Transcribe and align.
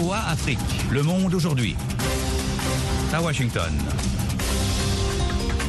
VOA 0.00 0.18
Afrique, 0.28 0.58
le 0.90 1.02
monde 1.02 1.34
aujourd'hui. 1.34 1.76
À 3.12 3.20
Washington. 3.20 3.70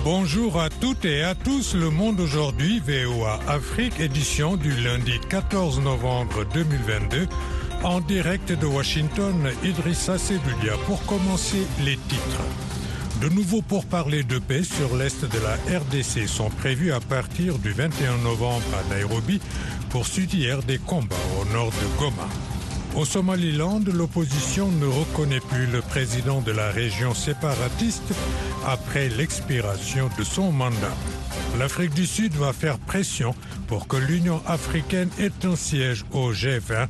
Bonjour 0.06 0.62
à 0.62 0.70
toutes 0.70 1.04
et 1.04 1.22
à 1.24 1.36
tous, 1.36 1.76
le 1.76 1.90
monde 1.90 2.22
aujourd'hui, 2.22 2.80
VOA 2.80 3.42
Afrique, 3.50 4.00
édition 4.00 4.56
du 4.56 4.72
lundi 4.72 5.20
14 5.30 5.82
novembre 5.82 6.46
2022. 6.54 7.28
En 7.84 8.00
direct 8.00 8.54
de 8.54 8.66
Washington, 8.66 9.36
Idrissa 9.66 10.18
Sebulia 10.18 10.78
pour 10.86 11.06
commencer 11.06 11.68
les 11.84 11.98
titres. 11.98 12.46
De 13.22 13.28
nouveaux 13.28 13.62
pourparlers 13.62 14.24
de 14.24 14.40
paix 14.40 14.64
sur 14.64 14.96
l'est 14.96 15.26
de 15.26 15.40
la 15.40 15.56
RDC 15.80 16.30
sont 16.30 16.50
prévus 16.50 16.94
à 16.94 17.02
partir 17.02 17.58
du 17.60 17.72
21 17.72 18.20
novembre 18.20 18.64
à 18.80 18.96
Nairobi 18.96 19.42
pour 19.90 20.06
hier 20.08 20.64
des 20.64 20.78
combats 20.78 21.16
au 21.42 21.54
nord 21.54 21.72
de 21.72 22.00
Goma. 22.00 22.30
Au 22.96 23.06
Somaliland, 23.06 23.82
l'opposition 23.94 24.70
ne 24.70 24.86
reconnaît 24.86 25.40
plus 25.40 25.66
le 25.66 25.82
président 25.82 26.42
de 26.42 26.52
la 26.52 26.72
région 26.72 27.14
séparatiste 27.14 28.14
après 28.68 29.08
l'expiration 29.08 30.10
de 30.18 30.24
son 30.26 30.52
mandat. 30.52 30.96
L'Afrique 31.58 31.94
du 31.94 32.06
Sud 32.06 32.34
va 32.34 32.52
faire 32.52 32.78
pression 32.80 33.34
pour 33.68 33.88
que 33.88 33.96
l'Union 33.96 34.42
africaine 34.46 35.10
ait 35.20 35.46
un 35.46 35.56
siège 35.56 36.04
au 36.12 36.34
G20 36.34 36.88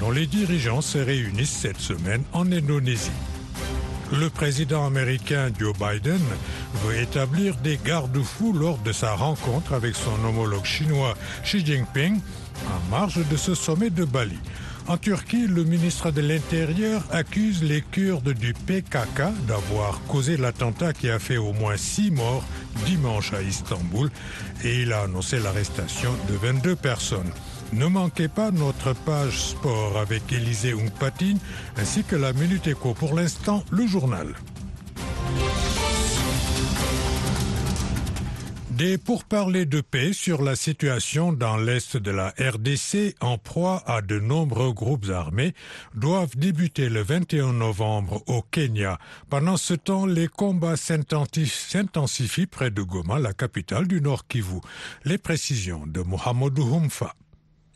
dont 0.00 0.10
les 0.10 0.26
dirigeants 0.26 0.80
se 0.80 0.98
réunissent 0.98 1.56
cette 1.62 1.80
semaine 1.80 2.24
en 2.32 2.50
Indonésie. 2.50 3.10
Le 4.12 4.30
président 4.30 4.84
américain 4.84 5.50
Joe 5.58 5.74
Biden 5.78 6.20
veut 6.84 6.98
établir 6.98 7.56
des 7.56 7.78
garde-fous 7.84 8.52
lors 8.52 8.78
de 8.78 8.92
sa 8.92 9.14
rencontre 9.14 9.72
avec 9.72 9.94
son 9.94 10.24
homologue 10.24 10.64
chinois 10.64 11.14
Xi 11.44 11.64
Jinping 11.64 12.20
en 12.66 12.90
marge 12.90 13.20
de 13.28 13.36
ce 13.36 13.54
sommet 13.54 13.90
de 13.90 14.04
Bali. 14.04 14.38
En 14.86 14.98
Turquie, 14.98 15.46
le 15.46 15.64
ministre 15.64 16.10
de 16.10 16.20
l'Intérieur 16.20 17.02
accuse 17.10 17.62
les 17.62 17.80
Kurdes 17.80 18.34
du 18.34 18.52
PKK 18.52 19.32
d'avoir 19.48 20.02
causé 20.08 20.36
l'attentat 20.36 20.92
qui 20.92 21.08
a 21.08 21.18
fait 21.18 21.38
au 21.38 21.54
moins 21.54 21.78
six 21.78 22.10
morts 22.10 22.44
dimanche 22.84 23.32
à 23.32 23.40
Istanbul 23.40 24.10
et 24.62 24.82
il 24.82 24.92
a 24.92 25.02
annoncé 25.02 25.38
l'arrestation 25.38 26.10
de 26.28 26.34
22 26.34 26.76
personnes. 26.76 27.32
Ne 27.72 27.86
manquez 27.86 28.28
pas 28.28 28.50
notre 28.50 28.92
page 28.92 29.40
sport 29.40 29.96
avec 29.96 30.30
Élisée 30.30 30.72
Ungpatine 30.72 31.38
ainsi 31.78 32.04
que 32.04 32.16
la 32.16 32.34
Minute 32.34 32.66
Éco. 32.66 32.92
Pour 32.92 33.14
l'instant, 33.14 33.64
le 33.70 33.86
journal. 33.86 34.34
Des 38.76 38.98
pourparlers 38.98 39.66
de 39.66 39.80
paix 39.80 40.12
sur 40.12 40.42
la 40.42 40.56
situation 40.56 41.32
dans 41.32 41.56
l'est 41.56 41.96
de 41.96 42.10
la 42.10 42.30
RDC 42.30 43.14
en 43.20 43.38
proie 43.38 43.84
à 43.86 44.02
de 44.02 44.18
nombreux 44.18 44.72
groupes 44.72 45.10
armés 45.10 45.54
doivent 45.94 46.36
débuter 46.36 46.88
le 46.88 47.00
21 47.00 47.52
novembre 47.52 48.24
au 48.26 48.42
Kenya. 48.42 48.98
Pendant 49.30 49.56
ce 49.56 49.74
temps, 49.74 50.06
les 50.06 50.26
combats 50.26 50.76
s'intensifient 50.76 52.46
près 52.46 52.72
de 52.72 52.82
Goma, 52.82 53.20
la 53.20 53.32
capitale 53.32 53.86
du 53.86 54.00
Nord 54.00 54.26
Kivu. 54.26 54.58
Les 55.04 55.18
précisions 55.18 55.86
de 55.86 56.00
Mohamedou 56.00 56.74
Humfa. 56.74 57.14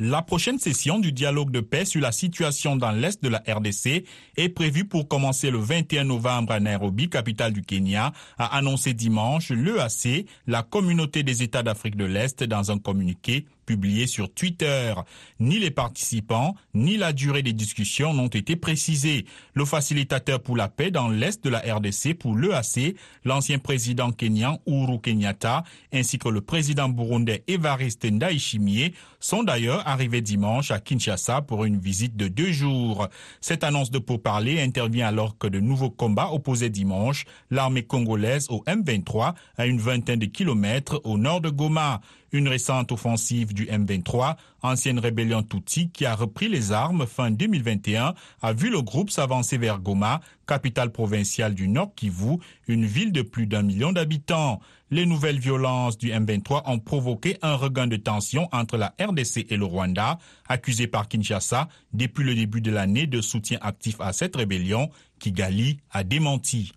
La 0.01 0.23
prochaine 0.23 0.61
session 0.61 1.01
du 1.01 1.11
dialogue 1.11 1.51
de 1.51 1.59
paix 1.59 1.85
sur 1.85 2.01
la 2.01 2.13
situation 2.13 2.77
dans 2.77 2.93
l'est 2.93 3.21
de 3.21 3.29
la 3.29 3.43
RDC 3.49 4.05
est 4.37 4.49
prévue 4.49 4.85
pour 4.85 5.09
commencer 5.09 5.51
le 5.51 5.59
21 5.59 6.05
novembre 6.05 6.53
à 6.53 6.61
Nairobi, 6.61 7.11
capitale 7.11 7.53
du 7.53 7.63
Kenya, 7.63 8.13
a 8.39 8.57
annoncé 8.57 8.95
dimanche. 8.95 9.51
l'EAC, 9.51 10.27
la 10.47 10.63
communauté 10.63 11.25
des 11.25 11.43
États 11.43 11.65
d'Afrique 11.65 11.97
de 11.97 12.05
l'Est, 12.05 12.45
dans 12.45 12.71
un 12.71 12.79
communiqué 12.79 13.45
publié 13.69 14.07
sur 14.07 14.33
Twitter. 14.33 14.95
Ni 15.41 15.59
les 15.59 15.71
participants, 15.71 16.55
ni 16.73 16.97
la 16.97 17.13
durée 17.13 17.43
des 17.43 17.53
discussions 17.53 18.15
n'ont 18.15 18.29
été 18.29 18.57
précisés. 18.57 19.27
Le 19.53 19.67
facilitateur 19.67 20.41
pour 20.41 20.57
la 20.57 20.69
paix 20.69 20.91
dans 20.91 21.11
l'est 21.11 21.45
de 21.45 21.51
la 21.51 21.59
RDC 21.59 22.15
pour 22.19 22.35
l'EAC, 22.35 22.97
l'ancien 23.27 23.59
président 23.59 24.11
kenyan 24.11 24.59
Uhuru 24.67 25.01
Kenyatta, 25.01 25.65
ainsi 25.93 26.19
que 26.19 26.31
le 26.31 26.41
président 26.41 26.89
burundais 26.89 27.45
Evariste 27.47 28.07
Ndayishimiye 28.07 28.95
sont 29.21 29.43
d'ailleurs 29.43 29.87
arrivés 29.87 30.23
dimanche 30.23 30.71
à 30.71 30.81
Kinshasa 30.81 31.43
pour 31.43 31.67
une 31.67 31.79
visite 31.79 32.17
de 32.17 32.29
deux 32.29 32.53
jours. 32.53 33.09
Cette 33.43 33.65
annonce 33.65 33.91
de 33.91 33.99
pourparlers 33.99 34.63
intervient 34.63 35.09
alors 35.09 35.37
que 35.37 35.47
de 35.47 35.61
nouveaux 35.61 35.91
combats 35.91 36.31
opposaient 36.33 36.71
dimanche 36.71 37.27
l'armée 37.51 37.83
congolaise 37.83 38.47
au 38.49 38.65
M23 38.67 39.35
à 39.59 39.67
une 39.67 39.79
vingtaine 39.79 40.21
de 40.21 40.27
kilomètres 40.27 41.03
au 41.05 41.19
nord 41.19 41.43
de 41.43 41.51
Goma. 41.51 42.01
Une 42.33 42.49
récente 42.49 42.93
offensive 42.93 43.55
du 43.55 43.65
M23, 43.67 44.37
ancienne 44.63 44.99
rébellion 44.99 45.43
Tutsi 45.43 45.89
qui 45.91 46.05
a 46.05 46.15
repris 46.15 46.49
les 46.49 46.73
armes 46.73 47.07
fin 47.07 47.31
2021, 47.31 48.15
a 48.43 48.53
vu 48.53 48.71
le 48.71 48.83
groupe 48.83 49.11
s'avancer 49.11 49.57
vers 49.57 49.79
Goma, 49.79 50.21
capitale 50.47 50.91
provinciale 50.91 51.55
du 51.55 51.69
Nord 51.69 51.95
Kivu, 51.95 52.39
une 52.67 52.85
ville 52.85 53.13
de 53.13 53.23
plus 53.23 53.47
d'un 53.47 53.63
million 53.63 53.93
d'habitants. 53.93 54.61
Les 54.91 55.07
nouvelles 55.07 55.39
violences 55.39 55.97
du 55.97 56.11
M23 56.11 56.63
ont 56.67 56.79
provoqué 56.79 57.39
un 57.43 57.55
regain 57.55 57.87
de 57.87 57.97
tension 57.97 58.49
entre 58.53 58.77
la 58.77 58.95
RDC 59.01 59.47
et 59.51 59.57
le 59.57 59.65
Rwanda, 59.65 60.19
accusé 60.49 60.87
par 60.87 61.09
Kinshasa 61.09 61.69
depuis 61.93 62.25
le 62.25 62.35
début 62.35 62.61
de 62.61 62.71
l'année 62.71 63.07
de 63.07 63.21
soutien 63.21 63.59
actif 63.63 64.01
à 64.01 64.13
cette 64.13 64.37
rébellion, 64.37 64.91
Kigali 65.19 65.79
a 65.91 66.05
démenti. 66.05 66.73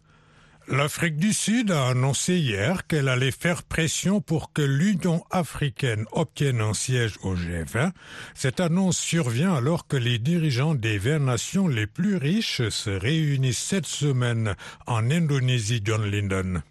L'Afrique 0.67 1.17
du 1.17 1.33
Sud 1.33 1.71
a 1.71 1.87
annoncé 1.87 2.37
hier 2.37 2.85
qu'elle 2.85 3.07
allait 3.07 3.31
faire 3.31 3.63
pression 3.63 4.21
pour 4.21 4.53
que 4.53 4.61
l'Union 4.61 5.23
africaine 5.31 6.05
obtienne 6.11 6.61
un 6.61 6.73
siège 6.73 7.15
au 7.23 7.35
G20. 7.35 7.91
Cette 8.35 8.59
annonce 8.59 8.97
survient 8.97 9.53
alors 9.53 9.87
que 9.87 9.97
les 9.97 10.19
dirigeants 10.19 10.75
des 10.75 10.97
20 10.97 11.19
nations 11.19 11.67
les 11.67 11.87
plus 11.87 12.15
riches 12.15 12.69
se 12.69 12.91
réunissent 12.91 13.57
cette 13.57 13.87
semaine 13.87 14.55
en 14.85 15.09
Indonésie, 15.09 15.81
John 15.83 16.05
Linden. 16.09 16.61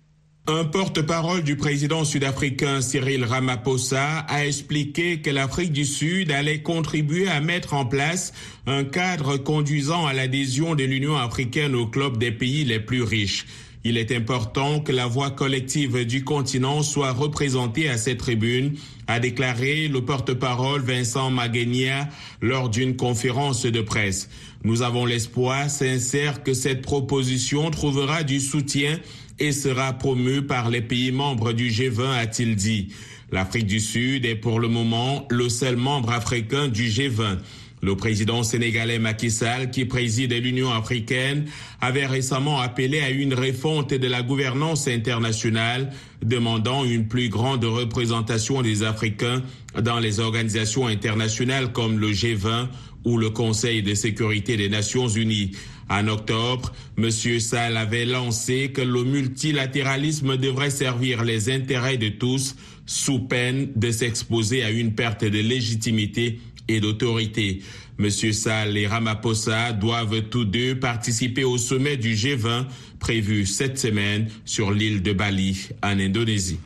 Un 0.46 0.64
porte-parole 0.64 1.42
du 1.42 1.56
président 1.56 2.04
sud-africain 2.04 2.80
Cyril 2.80 3.24
Ramaphosa 3.24 4.20
a 4.20 4.46
expliqué 4.46 5.20
que 5.20 5.30
l'Afrique 5.30 5.72
du 5.72 5.84
Sud 5.84 6.30
allait 6.32 6.62
contribuer 6.62 7.28
à 7.28 7.40
mettre 7.40 7.74
en 7.74 7.84
place 7.84 8.32
un 8.66 8.84
cadre 8.84 9.36
conduisant 9.36 10.06
à 10.06 10.12
l'adhésion 10.12 10.74
de 10.74 10.84
l'Union 10.84 11.16
africaine 11.16 11.74
au 11.74 11.86
club 11.86 12.16
des 12.16 12.32
pays 12.32 12.64
les 12.64 12.80
plus 12.80 13.02
riches. 13.02 13.46
Il 13.82 13.96
est 13.96 14.14
important 14.14 14.80
que 14.80 14.92
la 14.92 15.06
voix 15.06 15.30
collective 15.30 16.04
du 16.04 16.22
continent 16.22 16.82
soit 16.82 17.12
représentée 17.12 17.88
à 17.88 17.96
cette 17.96 18.18
tribune, 18.18 18.74
a 19.06 19.18
déclaré 19.18 19.88
le 19.88 20.04
porte-parole 20.04 20.82
Vincent 20.82 21.30
Magenia 21.30 22.08
lors 22.42 22.68
d'une 22.68 22.96
conférence 22.96 23.64
de 23.64 23.80
presse. 23.80 24.28
Nous 24.64 24.82
avons 24.82 25.06
l'espoir 25.06 25.70
sincère 25.70 26.42
que 26.42 26.52
cette 26.52 26.82
proposition 26.82 27.70
trouvera 27.70 28.22
du 28.22 28.38
soutien 28.38 29.00
et 29.38 29.52
sera 29.52 29.94
promue 29.94 30.42
par 30.42 30.68
les 30.68 30.82
pays 30.82 31.10
membres 31.10 31.52
du 31.52 31.70
G20, 31.70 32.18
a-t-il 32.18 32.56
dit. 32.56 32.88
L'Afrique 33.32 33.66
du 33.66 33.80
Sud 33.80 34.26
est 34.26 34.34
pour 34.34 34.60
le 34.60 34.68
moment 34.68 35.26
le 35.30 35.48
seul 35.48 35.76
membre 35.76 36.10
africain 36.10 36.68
du 36.68 36.88
G20. 36.88 37.38
Le 37.82 37.96
président 37.96 38.42
sénégalais 38.42 38.98
Macky 38.98 39.30
Sall, 39.30 39.70
qui 39.70 39.86
préside 39.86 40.32
l'Union 40.34 40.70
africaine, 40.70 41.46
avait 41.80 42.06
récemment 42.06 42.60
appelé 42.60 43.00
à 43.00 43.08
une 43.10 43.32
refonte 43.32 43.94
de 43.94 44.06
la 44.06 44.22
gouvernance 44.22 44.86
internationale, 44.86 45.90
demandant 46.22 46.84
une 46.84 47.08
plus 47.08 47.30
grande 47.30 47.64
représentation 47.64 48.60
des 48.60 48.82
Africains 48.82 49.42
dans 49.80 49.98
les 49.98 50.20
organisations 50.20 50.86
internationales 50.88 51.72
comme 51.72 51.98
le 51.98 52.10
G20 52.10 52.68
ou 53.04 53.16
le 53.16 53.30
Conseil 53.30 53.82
de 53.82 53.94
sécurité 53.94 54.58
des 54.58 54.68
Nations 54.68 55.08
Unies. 55.08 55.52
En 55.88 56.06
octobre, 56.06 56.72
M. 56.98 57.10
Sall 57.40 57.76
avait 57.76 58.04
lancé 58.04 58.70
que 58.72 58.82
le 58.82 59.02
multilatéralisme 59.04 60.36
devrait 60.36 60.70
servir 60.70 61.24
les 61.24 61.50
intérêts 61.50 61.96
de 61.96 62.10
tous 62.10 62.54
sous 62.86 63.20
peine 63.20 63.70
de 63.74 63.90
s'exposer 63.90 64.62
à 64.62 64.70
une 64.70 64.94
perte 64.94 65.24
de 65.24 65.38
légitimité 65.40 66.38
et 66.74 66.80
d'autorité. 66.80 67.62
Monsieur 67.98 68.32
Sall 68.32 68.76
et 68.76 68.86
Ramaphosa 68.86 69.72
doivent 69.72 70.22
tous 70.30 70.44
deux 70.44 70.78
participer 70.78 71.44
au 71.44 71.58
sommet 71.58 71.96
du 71.96 72.14
G20 72.14 72.66
prévu 72.98 73.46
cette 73.46 73.78
semaine 73.78 74.28
sur 74.44 74.70
l'île 74.70 75.02
de 75.02 75.12
Bali, 75.12 75.68
en 75.82 75.98
Indonésie. 75.98 76.60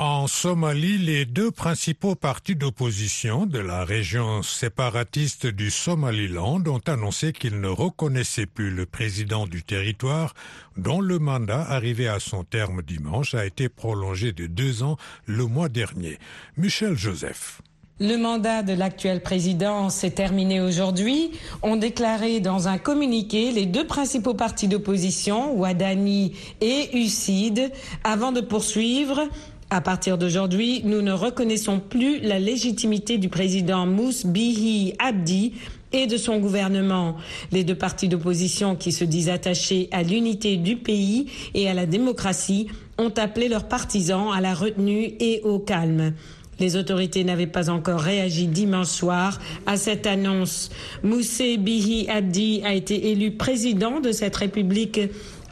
En 0.00 0.28
Somalie, 0.28 0.96
les 0.96 1.24
deux 1.24 1.50
principaux 1.50 2.14
partis 2.14 2.54
d'opposition 2.54 3.46
de 3.46 3.58
la 3.58 3.84
région 3.84 4.44
séparatiste 4.44 5.48
du 5.48 5.72
Somaliland 5.72 6.62
ont 6.68 6.82
annoncé 6.86 7.32
qu'ils 7.32 7.60
ne 7.60 7.66
reconnaissaient 7.66 8.46
plus 8.46 8.70
le 8.70 8.86
président 8.86 9.48
du 9.48 9.64
territoire 9.64 10.34
dont 10.76 11.00
le 11.00 11.18
mandat 11.18 11.62
arrivé 11.62 12.06
à 12.06 12.20
son 12.20 12.44
terme 12.44 12.80
dimanche 12.82 13.34
a 13.34 13.44
été 13.44 13.68
prolongé 13.68 14.32
de 14.32 14.46
deux 14.46 14.84
ans 14.84 14.98
le 15.26 15.46
mois 15.46 15.68
dernier. 15.68 16.20
Michel 16.56 16.96
Joseph. 16.96 17.60
Le 18.00 18.16
mandat 18.16 18.62
de 18.62 18.74
l'actuel 18.74 19.20
président 19.20 19.90
s'est 19.90 20.12
terminé 20.12 20.60
aujourd'hui, 20.60 21.32
ont 21.64 21.74
déclaré 21.74 22.38
dans 22.38 22.68
un 22.68 22.78
communiqué 22.78 23.50
les 23.50 23.66
deux 23.66 23.88
principaux 23.88 24.34
partis 24.34 24.68
d'opposition, 24.68 25.58
Ouadani 25.58 26.32
et 26.60 26.96
UCID, 26.96 27.72
avant 28.04 28.30
de 28.30 28.40
poursuivre. 28.40 29.22
À 29.70 29.80
partir 29.80 30.16
d'aujourd'hui, 30.16 30.82
nous 30.84 31.02
ne 31.02 31.10
reconnaissons 31.10 31.80
plus 31.80 32.20
la 32.20 32.38
légitimité 32.38 33.18
du 33.18 33.28
président 33.28 33.84
Mous 33.84 34.24
Bihi 34.24 34.94
Abdi 35.00 35.54
et 35.92 36.06
de 36.06 36.16
son 36.16 36.38
gouvernement. 36.38 37.16
Les 37.50 37.64
deux 37.64 37.74
partis 37.74 38.06
d'opposition 38.06 38.76
qui 38.76 38.92
se 38.92 39.02
disent 39.02 39.28
attachés 39.28 39.88
à 39.90 40.04
l'unité 40.04 40.56
du 40.56 40.76
pays 40.76 41.32
et 41.54 41.68
à 41.68 41.74
la 41.74 41.86
démocratie 41.86 42.68
ont 42.96 43.12
appelé 43.16 43.48
leurs 43.48 43.66
partisans 43.66 44.30
à 44.32 44.40
la 44.40 44.54
retenue 44.54 45.14
et 45.18 45.40
au 45.42 45.58
calme. 45.58 46.12
Les 46.60 46.76
autorités 46.76 47.22
n'avaient 47.22 47.46
pas 47.46 47.70
encore 47.70 48.00
réagi 48.00 48.46
dimanche 48.48 48.88
soir 48.88 49.38
à 49.66 49.76
cette 49.76 50.06
annonce. 50.06 50.70
Moussé 51.02 51.56
Bihi 51.56 52.08
Abdi 52.08 52.62
a 52.64 52.74
été 52.74 53.10
élu 53.10 53.32
président 53.32 54.00
de 54.00 54.10
cette 54.10 54.36
république 54.36 55.00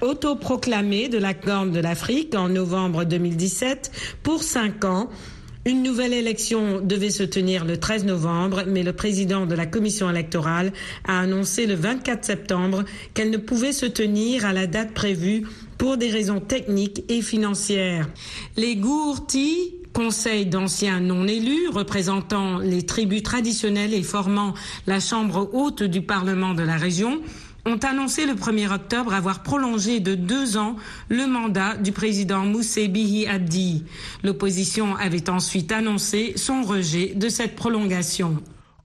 autoproclamée 0.00 1.08
de 1.08 1.18
la 1.18 1.32
Corne 1.32 1.70
de 1.70 1.80
l'Afrique 1.80 2.34
en 2.34 2.48
novembre 2.48 3.04
2017 3.04 3.90
pour 4.22 4.42
cinq 4.42 4.84
ans. 4.84 5.08
Une 5.64 5.82
nouvelle 5.82 6.12
élection 6.12 6.80
devait 6.80 7.10
se 7.10 7.24
tenir 7.24 7.64
le 7.64 7.76
13 7.76 8.04
novembre, 8.04 8.62
mais 8.68 8.84
le 8.84 8.92
président 8.92 9.46
de 9.46 9.54
la 9.56 9.66
commission 9.66 10.08
électorale 10.08 10.72
a 11.08 11.20
annoncé 11.20 11.66
le 11.66 11.74
24 11.74 12.24
septembre 12.24 12.84
qu'elle 13.14 13.30
ne 13.30 13.36
pouvait 13.36 13.72
se 13.72 13.86
tenir 13.86 14.46
à 14.46 14.52
la 14.52 14.68
date 14.68 14.92
prévue 14.92 15.44
pour 15.76 15.96
des 15.96 16.10
raisons 16.10 16.38
techniques 16.38 17.02
et 17.08 17.20
financières. 17.20 18.08
Les 18.56 18.76
Gourtis 18.76 19.74
conseil 19.96 20.44
d'anciens 20.44 21.00
non 21.00 21.26
élus 21.26 21.68
représentant 21.72 22.58
les 22.58 22.84
tribus 22.84 23.22
traditionnelles 23.22 23.94
et 23.94 24.02
formant 24.02 24.52
la 24.86 25.00
chambre 25.00 25.48
haute 25.54 25.82
du 25.82 26.02
Parlement 26.02 26.52
de 26.52 26.62
la 26.62 26.76
région 26.76 27.22
ont 27.64 27.78
annoncé 27.78 28.26
le 28.26 28.34
1er 28.34 28.70
octobre 28.70 29.14
avoir 29.14 29.42
prolongé 29.42 30.00
de 30.00 30.14
deux 30.14 30.58
ans 30.58 30.76
le 31.08 31.26
mandat 31.26 31.78
du 31.78 31.92
président 31.92 32.44
Moussé 32.44 32.88
Bihi 32.88 33.26
Abdi. 33.26 33.84
L'opposition 34.22 34.96
avait 34.96 35.30
ensuite 35.30 35.72
annoncé 35.72 36.34
son 36.36 36.62
rejet 36.62 37.14
de 37.16 37.30
cette 37.30 37.56
prolongation. 37.56 38.36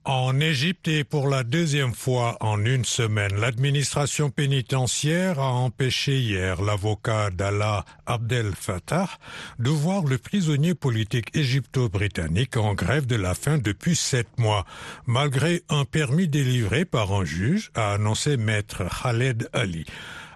En 0.04 0.40
Égypte 0.40 0.88
et 0.88 1.04
pour 1.04 1.28
la 1.28 1.44
deuxième 1.44 1.94
fois 1.94 2.36
en 2.40 2.64
une 2.64 2.84
semaine, 2.84 3.36
l'administration 3.36 4.30
pénitentiaire 4.30 5.38
a 5.38 5.52
empêché 5.52 6.18
hier 6.18 6.60
l'avocat 6.60 7.30
d'Allah 7.30 7.84
Abdel 8.06 8.52
Fattah 8.56 9.08
de 9.60 9.70
voir 9.70 10.02
le 10.02 10.18
prisonnier 10.18 10.74
politique 10.74 11.36
égypto-britannique 11.36 12.56
en 12.56 12.74
grève 12.74 13.06
de 13.06 13.14
la 13.14 13.36
faim 13.36 13.58
depuis 13.58 13.94
sept 13.94 14.26
mois, 14.38 14.66
malgré 15.06 15.62
un 15.68 15.84
permis 15.84 16.26
délivré 16.26 16.84
par 16.84 17.12
un 17.12 17.24
juge, 17.24 17.70
a 17.76 17.92
annoncé 17.92 18.36
maître 18.36 18.82
Khaled 19.02 19.48
Ali. 19.52 19.86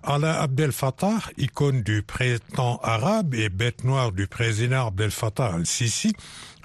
Allah 0.09 0.41
Abdel 0.41 0.71
Fattah, 0.71 1.19
icône 1.37 1.83
du 1.83 2.03
printemps 2.03 2.79
arabe 2.85 3.35
et 3.35 3.49
bête 3.49 3.83
noire 3.83 4.13
du 4.13 4.29
président 4.29 4.87
Abdel 4.87 5.11
Fattah 5.11 5.55
al-Sisi, 5.55 6.13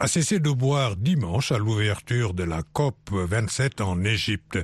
a 0.02 0.08
cessé 0.08 0.40
de 0.40 0.50
boire 0.50 0.96
dimanche 0.96 1.52
à 1.52 1.60
l'ouverture 1.60 2.34
de 2.34 2.44
la 2.44 2.64
COP 2.74 2.96
27 3.12 3.82
en 3.82 4.04
Égypte. 4.04 4.58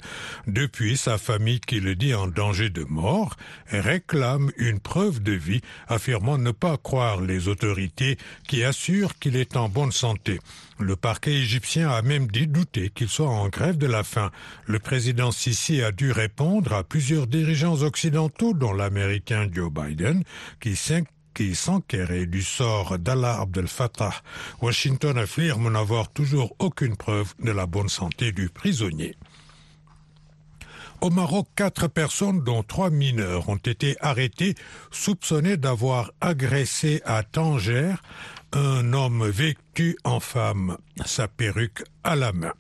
Depuis, 0.48 0.98
sa 0.98 1.20
famille, 1.20 1.60
qui 1.60 1.80
le 1.80 1.94
dit 1.94 2.16
en 2.16 2.26
danger 2.26 2.72
de 2.72 2.84
mort, 2.84 3.36
réclame 3.68 4.50
une 4.58 4.80
preuve 4.80 5.22
de 5.22 5.34
vie, 5.34 5.62
affirmant 5.88 6.40
ne 6.40 6.50
pas 6.50 6.78
croire 6.78 7.22
les 7.22 7.50
autorités 7.50 8.18
qui 8.48 8.64
assurent 8.64 9.20
qu'il 9.20 9.36
est 9.36 9.56
en 9.58 9.70
bonne 9.70 9.92
santé. 9.92 10.40
Le 10.80 10.96
parquet 10.96 11.34
égyptien 11.34 11.92
a 11.92 12.02
même 12.02 12.26
dit 12.26 12.48
douter 12.48 12.90
qu'il 12.90 13.08
soit 13.08 13.30
en 13.30 13.48
grève 13.48 13.78
de 13.78 13.86
la 13.86 14.04
faim. 14.04 14.32
Le 14.66 14.80
président 14.80 15.32
Sisi 15.32 15.84
a 15.84 15.92
dû 15.92 16.12
répondre 16.12 16.74
à 16.74 16.84
plusieurs 16.84 17.28
dirigeants 17.28 17.84
occidentaux, 17.84 18.56
dont 18.56 18.74
l'américain 18.74 19.48
Joe 19.52 19.72
Biden, 19.72 20.24
qui 20.60 20.76
qui 21.38 21.54
s'enquérait 21.54 22.26
du 22.26 22.42
sort 22.42 22.98
d'Allah 22.98 23.42
Abdel 23.42 23.68
Fattah. 23.68 24.24
Washington 24.60 25.20
affirme 25.20 25.72
n'avoir 25.72 26.10
toujours 26.10 26.56
aucune 26.58 26.96
preuve 26.96 27.36
de 27.40 27.52
la 27.52 27.68
bonne 27.68 27.90
santé 27.90 28.32
du 28.32 28.50
prisonnier. 28.50 29.16
Au 31.00 31.12
Maroc, 31.12 31.48
quatre 31.56 31.90
personnes, 31.90 32.44
dont 32.44 32.64
trois 32.64 32.90
mineurs, 32.90 33.50
ont 33.50 33.58
été 33.58 33.96
arrêtées, 34.02 34.56
soupçonnées 34.90 35.58
d'avoir 35.58 36.12
agressé 36.22 37.04
à 37.06 37.22
Tanger 37.22 37.94
un 38.52 38.92
homme 38.94 39.30
vêtu 39.30 39.96
en 40.04 40.20
femme, 40.20 40.78
sa 41.06 41.28
perruque 41.28 41.84
à 42.04 42.16
la 42.16 42.34
main 42.34 42.54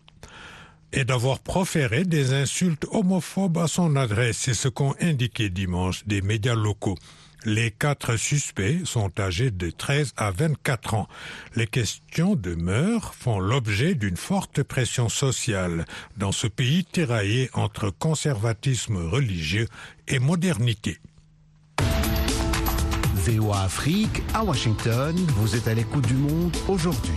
et 0.94 1.04
d'avoir 1.04 1.40
proféré 1.40 2.06
des 2.06 2.34
insultes 2.34 2.86
homophobes 2.92 3.58
à 3.58 3.68
son 3.68 3.96
adresse, 3.96 4.38
c'est 4.38 4.54
ce 4.54 4.68
qu'ont 4.68 4.94
indiqué 5.02 5.50
dimanche 5.50 6.06
des 6.06 6.22
médias 6.22 6.56
locaux. 6.56 6.98
Les 7.50 7.72
quatre 7.72 8.18
suspects 8.18 8.82
sont 8.84 9.22
âgés 9.22 9.52
de 9.52 9.70
13 9.70 10.16
à 10.18 10.32
24 10.32 10.96
ans. 10.96 11.08
Les 11.56 11.66
questions 11.66 12.36
de 12.36 12.56
mœurs 12.56 13.14
font 13.16 13.40
l'objet 13.40 13.96
d'une 13.96 14.18
forte 14.18 14.64
pression 14.64 15.08
sociale 15.08 15.86
dans 16.18 16.34
ce 16.34 16.48
pays 16.48 16.84
tiraillé 16.84 17.50
entre 17.54 17.90
conservatisme 17.90 18.98
religieux 18.98 19.70
et 20.10 20.20
modernité. 20.20 20.98
VOA 23.14 23.62
Afrique 23.62 24.24
à 24.34 24.44
Washington, 24.44 25.16
vous 25.38 25.56
êtes 25.56 25.70
à 25.70 25.74
l'écoute 25.74 26.06
du 26.06 26.16
monde 26.16 26.54
aujourd'hui. 26.68 27.14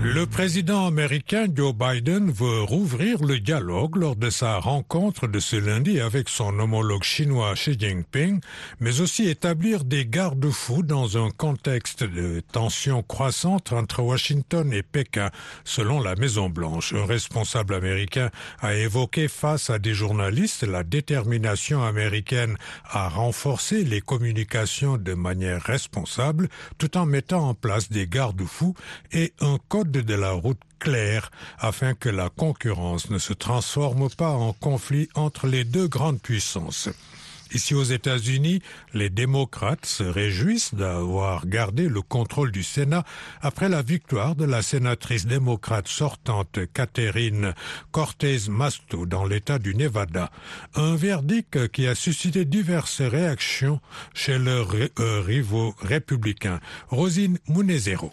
Le 0.00 0.26
président 0.26 0.86
américain 0.86 1.46
Joe 1.52 1.74
Biden 1.74 2.30
veut 2.30 2.62
rouvrir 2.62 3.20
le 3.24 3.40
dialogue 3.40 3.96
lors 3.96 4.14
de 4.14 4.30
sa 4.30 4.58
rencontre 4.58 5.26
de 5.26 5.40
ce 5.40 5.56
lundi 5.56 6.00
avec 6.00 6.28
son 6.28 6.56
homologue 6.60 7.02
chinois 7.02 7.54
Xi 7.54 7.76
Jinping, 7.76 8.40
mais 8.78 9.00
aussi 9.00 9.28
établir 9.28 9.82
des 9.82 10.06
garde-fous 10.06 10.84
dans 10.84 11.18
un 11.18 11.30
contexte 11.30 12.04
de 12.04 12.40
tensions 12.52 13.02
croissantes 13.02 13.72
entre 13.72 14.00
Washington 14.02 14.72
et 14.72 14.84
Pékin, 14.84 15.30
selon 15.64 16.00
la 16.00 16.14
Maison-Blanche. 16.14 16.94
Un 16.94 17.04
responsable 17.04 17.74
américain 17.74 18.30
a 18.60 18.74
évoqué 18.74 19.26
face 19.26 19.68
à 19.68 19.80
des 19.80 19.94
journalistes 19.94 20.62
la 20.62 20.84
détermination 20.84 21.82
américaine 21.82 22.56
à 22.84 23.08
renforcer 23.08 23.82
les 23.82 24.00
communications 24.00 24.96
de 24.96 25.14
manière 25.14 25.62
responsable 25.62 26.48
tout 26.78 26.96
en 26.96 27.04
mettant 27.04 27.48
en 27.48 27.54
place 27.54 27.90
des 27.90 28.06
garde-fous 28.06 28.74
et 29.10 29.32
un 29.40 29.58
code 29.68 29.87
de 29.90 30.14
la 30.14 30.32
route 30.32 30.60
claire 30.78 31.30
afin 31.58 31.94
que 31.94 32.08
la 32.08 32.30
concurrence 32.30 33.10
ne 33.10 33.18
se 33.18 33.32
transforme 33.32 34.08
pas 34.10 34.30
en 34.30 34.52
conflit 34.52 35.08
entre 35.14 35.46
les 35.46 35.64
deux 35.64 35.88
grandes 35.88 36.20
puissances. 36.20 36.88
Ici 37.52 37.74
aux 37.74 37.84
États-Unis, 37.84 38.60
les 38.92 39.08
démocrates 39.08 39.86
se 39.86 40.02
réjouissent 40.02 40.74
d'avoir 40.74 41.46
gardé 41.46 41.88
le 41.88 42.02
contrôle 42.02 42.52
du 42.52 42.62
Sénat 42.62 43.04
après 43.40 43.70
la 43.70 43.80
victoire 43.80 44.36
de 44.36 44.44
la 44.44 44.60
sénatrice 44.60 45.26
démocrate 45.26 45.88
sortante 45.88 46.58
Catherine 46.74 47.54
Cortez 47.90 48.50
Masto 48.50 49.06
dans 49.06 49.24
l'État 49.24 49.58
du 49.58 49.74
Nevada. 49.74 50.30
Un 50.74 50.94
verdict 50.94 51.68
qui 51.68 51.86
a 51.86 51.94
suscité 51.94 52.44
diverses 52.44 53.00
réactions 53.00 53.80
chez 54.12 54.38
leurs 54.38 54.74
euh, 54.74 55.22
rivaux 55.22 55.74
républicains. 55.80 56.60
Rosine 56.88 57.38
Munezero. 57.48 58.12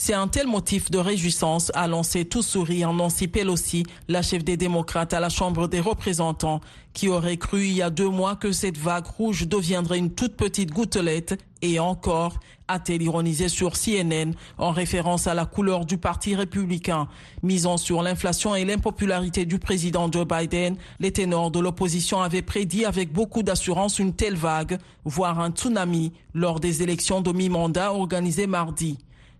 C'est 0.00 0.14
un 0.14 0.28
tel 0.28 0.46
motif 0.46 0.92
de 0.92 0.98
réjouissance, 0.98 1.72
a 1.74 1.88
lancé 1.88 2.24
tout 2.24 2.40
sourire 2.40 2.92
Nancy 2.92 3.26
Pelosi, 3.26 3.82
la 4.06 4.22
chef 4.22 4.44
des 4.44 4.56
démocrates 4.56 5.12
à 5.12 5.18
la 5.18 5.28
Chambre 5.28 5.66
des 5.66 5.80
représentants, 5.80 6.60
qui 6.92 7.08
aurait 7.08 7.36
cru 7.36 7.64
il 7.64 7.72
y 7.72 7.82
a 7.82 7.90
deux 7.90 8.08
mois 8.08 8.36
que 8.36 8.52
cette 8.52 8.78
vague 8.78 9.06
rouge 9.06 9.48
deviendrait 9.48 9.98
une 9.98 10.14
toute 10.14 10.36
petite 10.36 10.70
gouttelette, 10.70 11.42
et 11.62 11.80
encore, 11.80 12.38
a-t-elle 12.68 13.02
ironisé 13.02 13.48
sur 13.48 13.72
CNN 13.72 14.34
en 14.56 14.70
référence 14.70 15.26
à 15.26 15.34
la 15.34 15.46
couleur 15.46 15.84
du 15.84 15.98
Parti 15.98 16.36
républicain. 16.36 17.08
Misant 17.42 17.76
sur 17.76 18.00
l'inflation 18.00 18.54
et 18.54 18.64
l'impopularité 18.64 19.46
du 19.46 19.58
président 19.58 20.08
Joe 20.10 20.28
Biden, 20.28 20.76
les 21.00 21.10
ténors 21.10 21.50
de 21.50 21.58
l'opposition 21.58 22.22
avaient 22.22 22.42
prédit 22.42 22.84
avec 22.84 23.12
beaucoup 23.12 23.42
d'assurance 23.42 23.98
une 23.98 24.14
telle 24.14 24.36
vague, 24.36 24.78
voire 25.04 25.40
un 25.40 25.50
tsunami, 25.50 26.12
lors 26.34 26.60
des 26.60 26.84
élections 26.84 27.20
de 27.20 27.32
mi-mandat 27.32 27.92
organisées 27.92 28.46
mardi. 28.46 28.96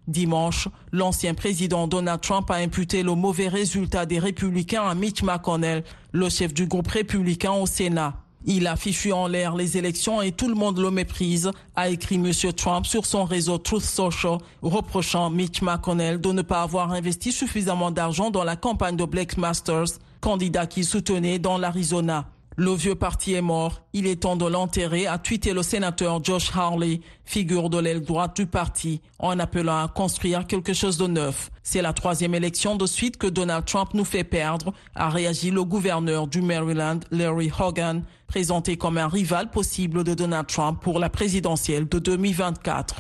Dimanche, 0.09 0.69
l'ancien 0.91 1.35
président 1.35 1.87
Donald 1.87 2.23
Trump 2.23 2.51
a 2.51 2.55
imputé 2.55 3.03
le 3.03 3.15
mauvais 3.15 3.49
résultat 3.49 4.07
des 4.07 4.19
républicains 4.19 4.83
à 4.83 4.95
Mitch 4.95 5.23
McConnell, 5.23 5.85
le 6.13 6.29
chef 6.31 6.55
du 6.55 6.67
groupe 6.67 6.89
républicain 6.89 7.53
au 7.53 7.67
Sénat. 7.67 8.15
Il 8.47 8.67
a 8.67 8.77
fichu 8.77 9.13
en 9.13 9.27
l'air 9.27 9.55
les 9.55 9.77
élections 9.77 10.23
et 10.23 10.33
tout 10.33 10.49
le 10.49 10.55
monde 10.55 10.79
le 10.79 10.91
méprise, 10.91 11.51
a 11.77 11.91
écrit 11.91 12.15
M. 12.15 12.33
Trump 12.55 12.87
sur 12.87 13.05
son 13.05 13.25
réseau 13.25 13.59
Truth 13.59 13.83
Social, 13.83 14.39
reprochant 14.63 15.29
Mitch 15.29 15.61
McConnell 15.61 16.21
de 16.21 16.33
ne 16.33 16.43
pas 16.43 16.63
avoir 16.63 16.93
investi 16.93 17.31
suffisamment 17.31 17.91
d'argent 17.91 18.31
dans 18.31 18.45
la 18.45 18.57
campagne 18.57 18.97
de 18.97 19.05
Blake 19.05 19.37
Masters, 19.37 19.99
candidat 20.21 20.67
qu'il 20.67 20.87
soutenait 20.87 21.39
dans 21.39 21.59
l'Arizona. 21.59 22.27
Le 22.61 22.73
vieux 22.73 22.97
parti 22.97 23.35
est 23.35 23.41
mort. 23.41 23.83
Il 23.93 24.09
est 24.09 24.23
temps 24.23 24.35
de 24.35 24.45
l'enterrer, 24.45 25.07
a 25.07 25.17
tweeté 25.19 25.53
le 25.53 25.63
sénateur 25.63 26.25
Josh 26.25 26.51
Harley, 26.57 27.03
figure 27.25 27.71
de 27.71 27.79
l'aile 27.79 28.01
droite 28.01 28.35
du 28.35 28.47
parti, 28.47 29.01
en 29.21 29.39
appelant 29.39 29.85
à 29.85 29.87
construire 29.87 30.45
quelque 30.45 30.73
chose 30.73 30.99
de 30.99 31.07
neuf. 31.07 31.53
C'est 31.63 31.83
la 31.83 31.93
troisième 31.93 32.35
élection 32.35 32.75
de 32.75 32.85
suite 32.85 33.17
que 33.17 33.29
Donald 33.29 33.65
Trump 33.65 33.91
nous 33.95 34.05
fait 34.05 34.25
perdre, 34.25 34.73
a 34.97 35.09
réagi 35.09 35.53
le 35.53 35.63
gouverneur 35.63 36.27
du 36.27 36.43
Maryland, 36.43 36.99
Larry 37.13 37.53
Hogan, 37.57 38.03
présenté 38.27 38.77
comme 38.77 38.99
un 38.99 39.07
rival 39.07 39.53
possible 39.53 40.03
de 40.03 40.15
Donald 40.15 40.49
Trump 40.49 40.83
pour 40.83 40.99
la 40.99 41.11
présidentielle 41.11 41.89
de 41.89 42.01
2024. 42.01 42.97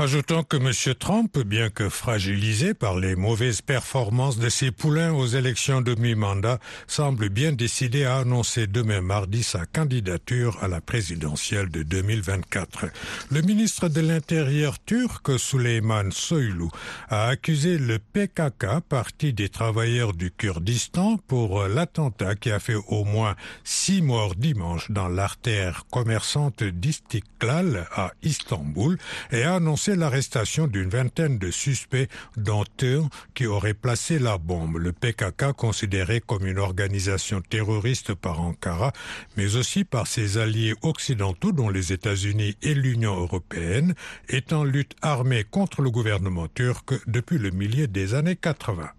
Ajoutant 0.00 0.44
que 0.44 0.56
M. 0.56 0.94
Trump, 0.94 1.36
bien 1.40 1.70
que 1.70 1.88
fragilisé 1.88 2.72
par 2.72 2.96
les 2.96 3.16
mauvaises 3.16 3.62
performances 3.62 4.38
de 4.38 4.48
ses 4.48 4.70
poulains 4.70 5.12
aux 5.12 5.26
élections 5.26 5.80
de 5.80 5.96
mi-mandat, 5.96 6.60
semble 6.86 7.30
bien 7.30 7.50
décidé 7.50 8.04
à 8.04 8.18
annoncer 8.18 8.68
demain 8.68 9.00
mardi 9.00 9.42
sa 9.42 9.66
candidature 9.66 10.56
à 10.62 10.68
la 10.68 10.80
présidentielle 10.80 11.68
de 11.70 11.82
2024. 11.82 12.86
Le 13.32 13.42
ministre 13.42 13.88
de 13.88 14.00
l'Intérieur 14.00 14.78
turc, 14.78 15.36
Süleyman 15.36 16.12
Soylu, 16.12 16.68
a 17.08 17.26
accusé 17.26 17.76
le 17.76 17.98
PKK, 17.98 18.78
parti 18.88 19.32
des 19.32 19.48
travailleurs 19.48 20.12
du 20.12 20.30
Kurdistan, 20.30 21.18
pour 21.26 21.64
l'attentat 21.64 22.36
qui 22.36 22.52
a 22.52 22.60
fait 22.60 22.78
au 22.86 23.02
moins 23.02 23.34
six 23.64 24.00
morts 24.00 24.36
dimanche 24.36 24.92
dans 24.92 25.08
l'artère 25.08 25.86
commerçante 25.90 26.62
d'Istiklal 26.62 27.88
à 27.96 28.12
Istanbul 28.22 28.96
et 29.32 29.42
a 29.42 29.56
annoncé 29.56 29.87
l'arrestation 29.92 30.66
d'une 30.66 30.88
vingtaine 30.88 31.38
de 31.38 31.50
suspects, 31.50 32.08
dont 32.36 32.64
un 32.82 33.08
qui 33.34 33.46
aurait 33.46 33.74
placé 33.74 34.18
la 34.18 34.38
bombe. 34.38 34.78
Le 34.78 34.92
PKK, 34.92 35.52
considéré 35.56 36.20
comme 36.20 36.46
une 36.46 36.58
organisation 36.58 37.40
terroriste 37.40 38.14
par 38.14 38.40
Ankara, 38.40 38.92
mais 39.36 39.56
aussi 39.56 39.84
par 39.84 40.06
ses 40.06 40.38
alliés 40.38 40.74
occidentaux, 40.82 41.52
dont 41.52 41.68
les 41.68 41.92
États-Unis 41.92 42.56
et 42.62 42.74
l'Union 42.74 43.16
européenne, 43.18 43.94
est 44.28 44.52
en 44.52 44.64
lutte 44.64 44.94
armée 45.02 45.44
contre 45.44 45.82
le 45.82 45.90
gouvernement 45.90 46.48
turc 46.48 46.94
depuis 47.06 47.38
le 47.38 47.50
milieu 47.50 47.86
des 47.86 48.14
années 48.14 48.36
80. 48.36 48.90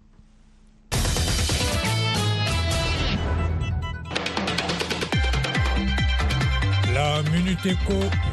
La 6.94 7.22
Minute 7.30 7.58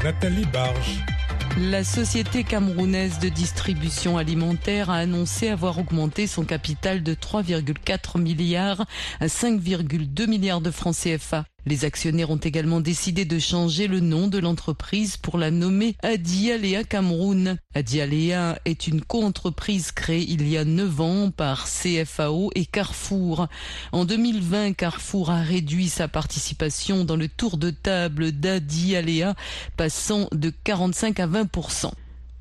Nathalie 0.03 0.45
Barge. 0.51 1.16
La 1.59 1.83
société 1.83 2.43
camerounaise 2.43 3.17
de 3.17 3.29
distribution 3.29 4.19
alimentaire 4.19 4.91
a 4.91 4.97
annoncé 4.97 5.49
avoir 5.49 5.79
augmenté 5.79 6.27
son 6.27 6.45
capital 6.45 7.01
de 7.01 7.15
3,4 7.15 8.21
milliards 8.21 8.85
à 9.19 9.25
5,2 9.25 10.27
milliards 10.27 10.61
de 10.61 10.69
francs 10.69 10.95
CFA. 10.95 11.45
Les 11.67 11.83
actionnaires 11.83 12.29
ont 12.29 12.37
également 12.37 12.79
décidé 12.79 13.25
de 13.25 13.39
changer 13.39 13.87
le 13.87 13.99
nom 13.99 14.29
de 14.29 14.37
l'entreprise 14.37 15.17
pour 15.17 15.37
la 15.37 15.51
nommer 15.51 15.97
Adialea 16.01 16.85
Cameroun. 16.85 17.57
Adialea 17.75 18.57
est 18.63 18.87
une 18.87 19.01
co-entreprise 19.01 19.91
créée 19.91 20.25
il 20.29 20.47
y 20.47 20.57
a 20.57 20.63
9 20.63 21.01
ans 21.01 21.29
par 21.29 21.67
CFAO 21.67 22.51
et 22.55 22.65
Carrefour. 22.65 23.47
En 23.91 24.05
2020, 24.05 24.77
Carrefour 24.77 25.29
a 25.29 25.41
réduit 25.41 25.89
sa 25.89 26.07
participation 26.07 27.03
dans 27.03 27.17
le 27.17 27.27
tour 27.27 27.57
de 27.57 27.71
table 27.71 28.31
d'Adialea, 28.31 29.35
passant 29.75 30.29
de 30.31 30.53
45 30.63 31.19
à 31.19 31.27
20 31.27 31.49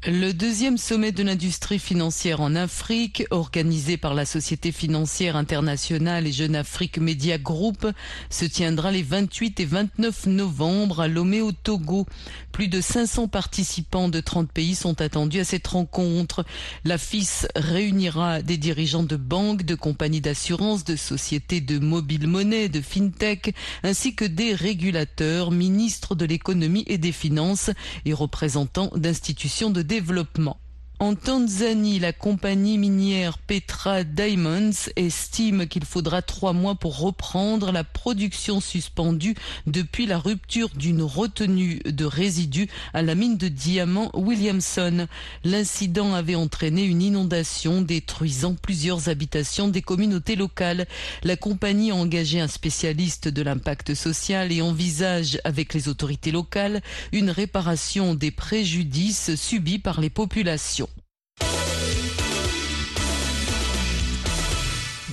le 0.07 0.33
deuxième 0.33 0.79
sommet 0.79 1.11
de 1.11 1.25
l'industrie 1.25 1.81
financière 1.81 2.41
en 2.41 2.55
Afrique, 2.55 3.25
organisé 3.31 3.97
par 3.97 4.15
la 4.15 4.25
Société 4.25 4.71
financière 4.71 5.35
internationale 5.35 6.29
et 6.29 6.33
Jeune 6.33 6.55
Afrique 6.55 6.99
Media 6.99 7.39
Group, 7.39 7.89
se 8.31 8.45
tiendra 8.45 8.93
les 8.93 9.03
28 9.03 9.59
et 9.59 9.65
29 9.65 10.27
novembre 10.27 11.01
à 11.01 11.09
Lomé 11.09 11.41
au 11.41 11.51
Togo. 11.51 12.07
Plus 12.53 12.69
de 12.69 12.81
500 12.81 13.27
participants 13.27 14.09
de 14.09 14.21
30 14.21 14.51
pays 14.53 14.77
sont 14.77 15.01
attendus 15.01 15.41
à 15.41 15.45
cette 15.45 15.67
rencontre. 15.67 16.45
La 16.85 16.99
FIS 16.99 17.49
réunira 17.57 18.43
des 18.43 18.59
dirigeants 18.59 19.03
de 19.03 19.17
banques, 19.17 19.65
de 19.65 19.75
compagnies 19.75 20.21
d'assurance, 20.21 20.85
de 20.85 20.95
sociétés 20.95 21.61
de 21.61 21.81
mobile 21.81 22.29
monnaie, 22.29 22.69
de 22.69 22.81
fintech, 22.81 23.55
ainsi 23.83 24.15
que 24.15 24.25
des 24.25 24.55
régulateurs, 24.55 25.51
ministres 25.51 26.15
de 26.15 26.27
l'économie 26.27 26.85
et 26.87 26.97
des 26.97 27.13
finances 27.13 27.71
et 28.05 28.13
représentants 28.13 28.93
d'institutions 28.95 29.71
de 29.71 29.83
développement 29.83 29.96
développement. 30.01 30.59
En 30.99 31.15
Tanzanie, 31.15 31.99
la 31.99 32.15
compagnie 32.15 32.79
minière 32.79 33.37
Petra 33.37 34.03
Diamonds 34.03 34.89
estime 34.97 35.67
qu'il 35.67 35.85
faudra 35.85 36.23
trois 36.23 36.55
mois 36.55 36.75
pour 36.75 36.99
reprendre 36.99 37.71
la 37.71 37.85
production 37.85 38.63
suspendue 38.63 39.35
depuis 39.67 40.07
la 40.07 40.17
rupture 40.17 40.71
d'une 40.71 41.03
retenue 41.03 41.81
de 41.85 42.07
résidus 42.07 42.69
à 42.95 43.03
la 43.03 43.15
mine 43.15 43.37
de 43.37 43.49
diamants 43.49 44.11
Williamson. 44.15 45.07
L'incident 45.45 46.15
avait 46.15 46.35
entraîné 46.35 46.85
une 46.85 47.03
inondation 47.03 47.83
détruisant 47.83 48.55
plusieurs 48.55 49.11
habitations 49.11 49.69
des 49.69 49.83
communautés 49.83 50.35
locales. 50.35 50.87
La 51.25 51.37
compagnie 51.37 51.91
a 51.91 51.97
engagé 51.97 52.41
un 52.41 52.49
spécialiste 52.49 53.29
de 53.29 53.43
l'impact 53.43 53.93
social 53.93 54.51
et 54.51 54.63
envisage 54.63 55.39
avec 55.45 55.75
les 55.75 55.89
autorités 55.89 56.33
locales 56.33 56.81
une 57.13 57.29
réparation 57.29 58.15
des 58.15 58.31
préjudices 58.31 59.35
subis 59.35 59.79
par 59.79 60.01
les 60.01 60.09
populations. 60.09 60.87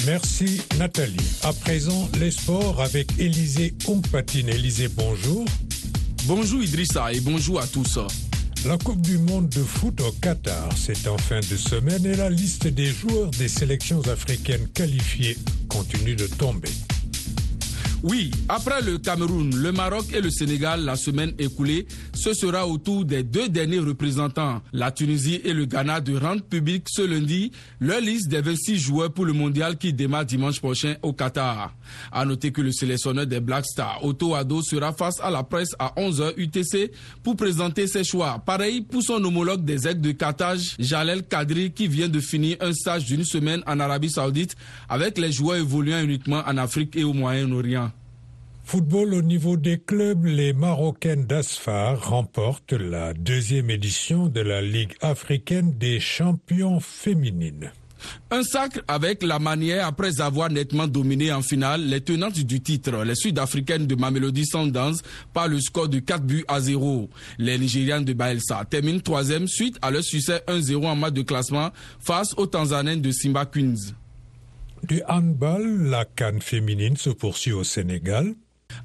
Merci 0.06 0.62
Nathalie. 0.78 1.16
À 1.44 1.54
présent, 1.54 2.10
les 2.20 2.32
sports 2.32 2.82
avec 2.82 3.08
Élisée 3.18 3.74
Ompatine. 3.88 4.50
Élisée, 4.50 4.90
bonjour. 4.90 5.46
Bonjour 6.26 6.62
Idrissa 6.62 7.14
et 7.14 7.22
bonjour 7.22 7.62
à 7.62 7.68
tous. 7.68 8.00
La 8.66 8.78
Coupe 8.78 9.02
du 9.02 9.18
monde 9.18 9.50
de 9.50 9.64
foot 9.64 10.02
au 10.02 10.12
Qatar, 10.12 10.70
c'est 10.76 11.08
en 11.08 11.18
fin 11.18 11.40
de 11.40 11.56
semaine 11.58 12.06
et 12.06 12.16
la 12.16 12.30
liste 12.30 12.68
des 12.68 12.88
joueurs 12.88 13.32
des 13.32 13.48
sélections 13.48 14.02
africaines 14.02 14.68
qualifiées 14.74 15.38
continue 15.70 16.16
de 16.16 16.28
tomber. 16.28 16.70
Oui, 18.04 18.32
après 18.50 18.82
le 18.82 18.98
Cameroun, 18.98 19.56
le 19.56 19.72
Maroc 19.72 20.08
et 20.14 20.20
le 20.20 20.30
Sénégal 20.30 20.84
la 20.84 20.98
semaine 20.98 21.32
écoulée, 21.40 21.88
ce 22.14 22.34
sera 22.34 22.68
au 22.68 22.78
tour 22.78 23.06
des 23.06 23.24
deux 23.24 23.48
derniers 23.48 23.80
représentants, 23.80 24.62
la 24.74 24.92
Tunisie 24.92 25.40
et 25.46 25.54
le 25.54 25.64
Ghana, 25.64 26.02
de 26.02 26.18
rendre 26.18 26.44
public 26.44 26.84
ce 26.90 27.02
lundi 27.02 27.54
leur 27.80 28.02
liste 28.02 28.28
des 28.28 28.42
26 28.42 28.78
joueurs 28.78 29.14
pour 29.14 29.24
le 29.24 29.32
mondial 29.32 29.78
qui 29.78 29.94
démarre 29.94 30.26
dimanche 30.26 30.60
prochain 30.60 30.96
au 31.02 31.14
Qatar. 31.14 31.74
A 32.12 32.26
noter 32.26 32.52
que 32.52 32.60
le 32.60 32.74
sélectionneur 32.74 33.26
des 33.26 33.40
Black 33.40 33.66
Stars, 33.66 34.04
Otto 34.04 34.36
Ado, 34.36 34.62
sera 34.62 34.92
face 34.92 35.22
à 35.22 35.32
la 35.32 35.44
presse 35.44 35.74
à 35.80 35.94
11h 35.96 36.34
UTC 36.36 36.92
pour 37.24 37.38
présenter 37.38 37.88
ses 37.88 38.04
choix. 38.04 38.44
Pareil 38.46 38.82
pour 38.82 39.02
son 39.02 39.24
homologue 39.24 39.64
des 39.64 39.88
aigles 39.88 40.02
de 40.02 40.12
Carthage, 40.12 40.76
Jalel 40.78 41.24
Kadri, 41.24 41.72
qui 41.72 41.88
vient 41.88 42.10
de 42.10 42.20
finir 42.20 42.58
un 42.60 42.74
stage 42.74 43.06
d'une 43.06 43.24
semaine 43.24 43.64
en 43.66 43.80
Arabie 43.80 44.10
Saoudite 44.10 44.58
avec 44.90 45.18
les 45.18 45.32
joueurs 45.32 45.56
évoluant 45.56 46.02
uniquement 46.02 46.44
en 46.46 46.58
Afrique 46.58 46.98
et 46.98 47.06
au 47.06 47.14
Moyen-Orient. 47.14 47.93
Football 48.64 49.14
au 49.14 49.22
niveau 49.22 49.56
des 49.58 49.78
clubs, 49.78 50.26
les 50.26 50.54
Marocaines 50.54 51.26
d'Asfar 51.26 52.10
remportent 52.10 52.74
la 52.74 53.14
deuxième 53.14 53.70
édition 53.70 54.28
de 54.28 54.40
la 54.42 54.62
Ligue 54.62 54.94
africaine 55.02 55.74
des 55.78 56.00
champions 56.00 56.80
féminines. 56.80 57.72
Un 58.32 58.44
sacre 58.44 58.82
avec 58.88 59.22
la 59.22 59.38
manière 59.38 59.86
après 59.86 60.22
avoir 60.22 60.50
nettement 60.50 60.88
dominé 60.88 61.32
en 61.32 61.42
finale 61.42 61.86
les 61.86 62.02
tenantes 62.02 62.40
du 62.40 62.62
titre, 62.62 63.04
les 63.04 63.16
Sud-Africaines 63.16 63.86
de 63.86 63.96
Mamelody 63.96 64.46
Sundowns, 64.46 64.98
par 65.34 65.48
le 65.48 65.60
score 65.60 65.88
de 65.90 66.00
4 66.00 66.24
buts 66.24 66.46
à 66.48 66.60
0. 66.60 67.10
Les 67.38 67.58
Nigérianes 67.58 68.06
de 68.06 68.14
Baelsa 68.14 68.66
terminent 68.70 69.00
troisième 69.00 69.48
suite 69.48 69.78
à 69.82 69.92
leur 69.92 70.04
succès 70.04 70.42
1-0 70.48 70.86
en 70.86 70.96
match 70.96 71.14
de 71.14 71.22
classement 71.22 71.70
face 72.00 72.34
aux 72.38 72.48
Tanzaniennes 72.48 73.02
de 73.02 73.12
Simba 73.12 73.46
Queens. 73.46 73.94
Du 74.84 75.02
handball, 75.08 75.84
la 75.84 76.06
canne 76.06 76.42
féminine 76.42 76.98
se 76.98 77.10
poursuit 77.10 77.54
au 77.54 77.64
Sénégal 77.64 78.34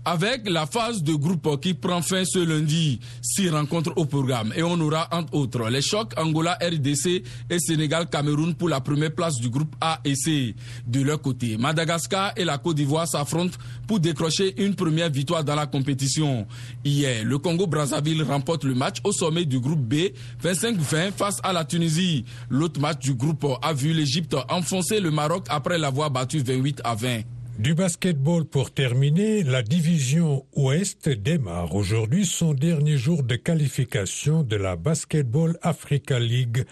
avec 0.04 0.48
la 0.48 0.66
phase 0.66 1.02
de 1.02 1.14
groupe 1.14 1.60
qui 1.60 1.74
prend 1.74 2.02
fin 2.02 2.24
ce 2.24 2.38
lundi. 2.38 3.00
Six 3.22 3.50
rencontres 3.50 3.92
au 3.96 4.04
programme 4.04 4.52
et 4.56 4.62
on 4.62 4.78
aura 4.80 5.08
entre 5.12 5.34
autres 5.34 5.68
les 5.68 5.82
chocs 5.82 6.12
Angola, 6.16 6.58
RDC 6.62 7.22
et 7.50 7.58
Sénégal-Cameroun 7.58 8.54
pour 8.54 8.68
la 8.68 8.80
première 8.80 9.14
place 9.14 9.36
du 9.36 9.48
groupe 9.48 9.74
A 9.80 10.00
et 10.04 10.14
C. 10.14 10.54
De 10.86 11.02
leur 11.02 11.20
côté, 11.20 11.56
Madagascar 11.56 12.32
et 12.36 12.44
la 12.44 12.58
Côte 12.58 12.76
d'Ivoire 12.76 13.06
s'affrontent 13.06 13.58
pour 13.86 14.00
décrocher 14.00 14.60
une 14.62 14.74
première 14.74 15.10
victoire 15.10 15.44
dans 15.44 15.54
la 15.54 15.66
compétition. 15.66 16.46
Hier, 16.84 17.24
le 17.24 17.38
Congo-Brazzaville 17.38 18.22
remporte 18.22 18.64
le 18.64 18.74
match 18.74 18.98
au 19.04 19.12
sommet 19.12 19.44
du 19.44 19.60
groupe 19.60 19.80
B 19.80 20.10
25-20 20.42 21.12
face 21.12 21.38
à 21.42 21.52
la 21.52 21.64
Tunisie. 21.64 22.24
L'autre 22.50 22.80
match 22.80 23.00
du 23.00 23.14
groupe 23.14 23.46
a 23.62 23.72
vu 23.72 23.92
l'Égypte 23.92 24.36
enfoncer 24.48 25.00
le 25.00 25.10
Maroc 25.10 25.46
après 25.48 25.78
l'avoir 25.78 26.10
battu 26.10 26.38
28 26.38 26.80
à 26.84 26.94
20. 26.94 27.37
Du 27.58 27.74
basketball 27.74 28.44
pour 28.44 28.70
terminer, 28.70 29.42
la 29.42 29.62
division 29.62 30.46
Ouest 30.54 31.08
démarre 31.08 31.74
aujourd'hui 31.74 32.24
son 32.24 32.54
dernier 32.54 32.96
jour 32.96 33.24
de 33.24 33.34
qualification 33.34 34.44
de 34.44 34.54
la 34.54 34.76
Basketball 34.76 35.58
Africa 35.62 36.20
League, 36.20 36.64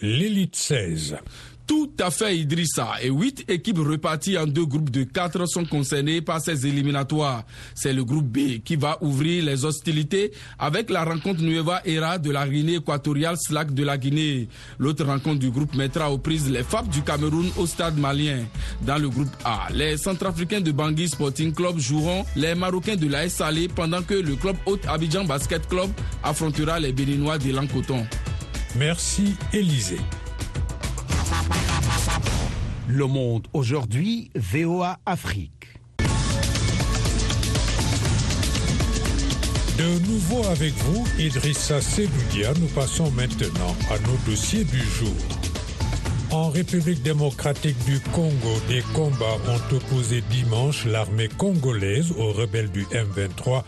l'élite 0.00 0.56
16. 0.56 1.18
Tout 1.66 1.92
à 2.00 2.10
fait 2.10 2.36
Idrissa 2.36 2.94
et 3.02 3.08
huit 3.08 3.44
équipes 3.48 3.78
reparties 3.78 4.36
en 4.36 4.46
deux 4.46 4.66
groupes 4.66 4.90
de 4.90 5.04
quatre 5.04 5.46
sont 5.46 5.64
concernées 5.64 6.20
par 6.20 6.40
ces 6.40 6.66
éliminatoires. 6.66 7.44
C'est 7.74 7.92
le 7.92 8.04
groupe 8.04 8.26
B 8.26 8.62
qui 8.64 8.76
va 8.76 8.98
ouvrir 9.00 9.44
les 9.44 9.64
hostilités 9.64 10.32
avec 10.58 10.90
la 10.90 11.04
rencontre 11.04 11.42
Nueva 11.42 11.80
Era 11.84 12.18
de 12.18 12.30
la 12.30 12.48
Guinée 12.48 12.76
équatoriale 12.76 13.36
Slack 13.38 13.72
de 13.72 13.84
la 13.84 13.96
Guinée. 13.96 14.48
L'autre 14.78 15.04
rencontre 15.04 15.38
du 15.38 15.50
groupe 15.50 15.74
mettra 15.74 16.10
aux 16.10 16.18
prises 16.18 16.50
les 16.50 16.62
FAP 16.64 16.88
du 16.88 17.02
Cameroun 17.02 17.50
au 17.56 17.66
stade 17.66 17.98
malien. 17.98 18.44
Dans 18.82 18.98
le 18.98 19.08
groupe 19.08 19.30
A, 19.44 19.68
les 19.72 19.96
Centrafricains 19.96 20.60
de 20.60 20.72
Bangui 20.72 21.08
Sporting 21.08 21.52
Club 21.52 21.78
joueront 21.78 22.24
les 22.36 22.54
Marocains 22.54 22.96
de 22.96 23.08
la 23.08 23.28
Salé 23.28 23.68
pendant 23.68 24.02
que 24.02 24.14
le 24.14 24.34
club 24.34 24.56
Haute 24.66 24.86
Abidjan 24.86 25.24
Basket 25.24 25.66
Club 25.68 25.90
affrontera 26.22 26.80
les 26.80 26.92
Béninois 26.92 27.38
de 27.38 27.52
Lancoton. 27.52 28.04
Merci 28.76 29.34
Élisée. 29.52 30.00
Le 32.94 33.06
Monde 33.06 33.46
aujourd'hui, 33.54 34.30
VOA 34.34 34.98
Afrique. 35.06 35.78
De 39.78 40.06
nouveau 40.06 40.44
avec 40.44 40.74
vous, 40.74 41.02
Idrissa 41.18 41.80
Seboudia, 41.80 42.52
nous 42.60 42.66
passons 42.66 43.10
maintenant 43.12 43.74
à 43.90 43.98
nos 44.00 44.18
dossiers 44.30 44.64
du 44.64 44.80
jour. 44.80 45.16
En 46.32 46.50
République 46.50 47.02
démocratique 47.02 47.82
du 47.86 47.98
Congo, 48.12 48.60
des 48.68 48.82
combats 48.92 49.38
ont 49.48 49.74
opposé 49.74 50.20
dimanche 50.28 50.84
l'armée 50.84 51.28
congolaise 51.28 52.12
aux 52.18 52.32
rebelles 52.32 52.70
du 52.72 52.82
M23 52.84 53.62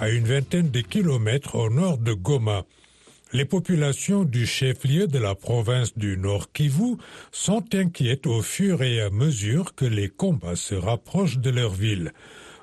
à 0.00 0.10
une 0.10 0.26
vingtaine 0.26 0.70
de 0.70 0.82
kilomètres 0.82 1.54
au 1.54 1.70
nord 1.70 1.96
de 1.96 2.12
Goma. 2.12 2.64
Les 3.32 3.44
populations 3.44 4.22
du 4.22 4.46
chef-lieu 4.46 5.08
de 5.08 5.18
la 5.18 5.34
province 5.34 5.98
du 5.98 6.16
Nord 6.16 6.52
Kivu 6.52 6.96
sont 7.32 7.64
inquiètes 7.74 8.28
au 8.28 8.40
fur 8.40 8.82
et 8.82 9.00
à 9.00 9.10
mesure 9.10 9.74
que 9.74 9.84
les 9.84 10.08
combats 10.08 10.54
se 10.54 10.76
rapprochent 10.76 11.38
de 11.38 11.50
leur 11.50 11.72
ville. 11.72 12.12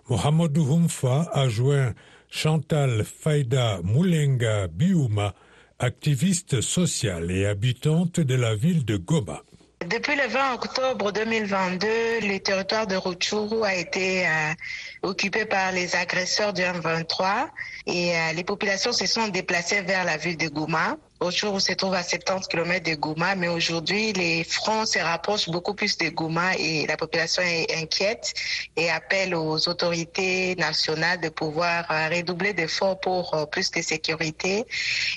Mohamedou 0.10 0.74
Humfa 0.74 1.30
a 1.34 1.50
joint 1.50 1.94
Chantal 2.30 3.04
Faïda 3.04 3.82
Moulenga 3.84 4.68
Biouma, 4.68 5.34
activiste 5.80 6.62
sociale 6.62 7.30
et 7.30 7.46
habitante 7.46 8.22
de 8.22 8.36
la 8.36 8.56
ville 8.56 8.86
de 8.86 8.96
Goma. 8.96 9.44
Depuis 9.88 10.16
le 10.16 10.28
20 10.28 10.54
octobre 10.54 11.12
2022, 11.12 11.88
le 12.22 12.38
territoire 12.40 12.88
de 12.88 12.96
Rutshuru 12.96 13.64
a 13.66 13.76
été 13.76 14.26
euh, 14.26 14.54
occupé 15.02 15.46
par 15.46 15.72
les 15.74 15.96
agresseurs 15.96 16.54
du 16.54 16.62
M23 16.62 17.48
et 17.88 18.16
euh, 18.16 18.34
les 18.34 18.44
populations 18.44 18.94
se 18.94 19.06
sont 19.06 19.28
déplacées 19.28 19.82
vers 19.82 20.06
la 20.06 20.16
ville 20.16 20.38
de 20.38 20.48
Goma. 21.20 21.26
Rutshuru 21.26 21.60
se 21.60 21.74
trouve 21.74 21.94
à 21.94 22.04
70 22.04 22.48
km 22.48 22.84
de 22.84 22.96
Goma, 22.96 23.36
mais 23.36 23.48
aujourd'hui, 23.48 24.14
les 24.14 24.44
fronts 24.44 24.86
se 24.86 25.00
rapprochent 25.00 25.50
beaucoup 25.50 25.74
plus 25.74 25.98
de 25.98 26.10
Goma 26.10 26.56
et 26.58 26.86
la 26.88 26.98
population 26.98 27.42
est 27.42 27.74
inquiète 27.76 28.34
et 28.76 28.90
appelle 28.90 29.36
aux 29.36 29.68
autorités 29.70 30.56
nationales 30.56 31.22
de 31.22 31.30
pouvoir 31.30 31.86
euh, 31.92 32.10
redoubler 32.10 32.54
d'efforts 32.54 33.00
pour 33.00 33.34
euh, 33.34 33.46
plus 33.46 33.72
de 33.72 33.82
sécurité. 33.82 34.66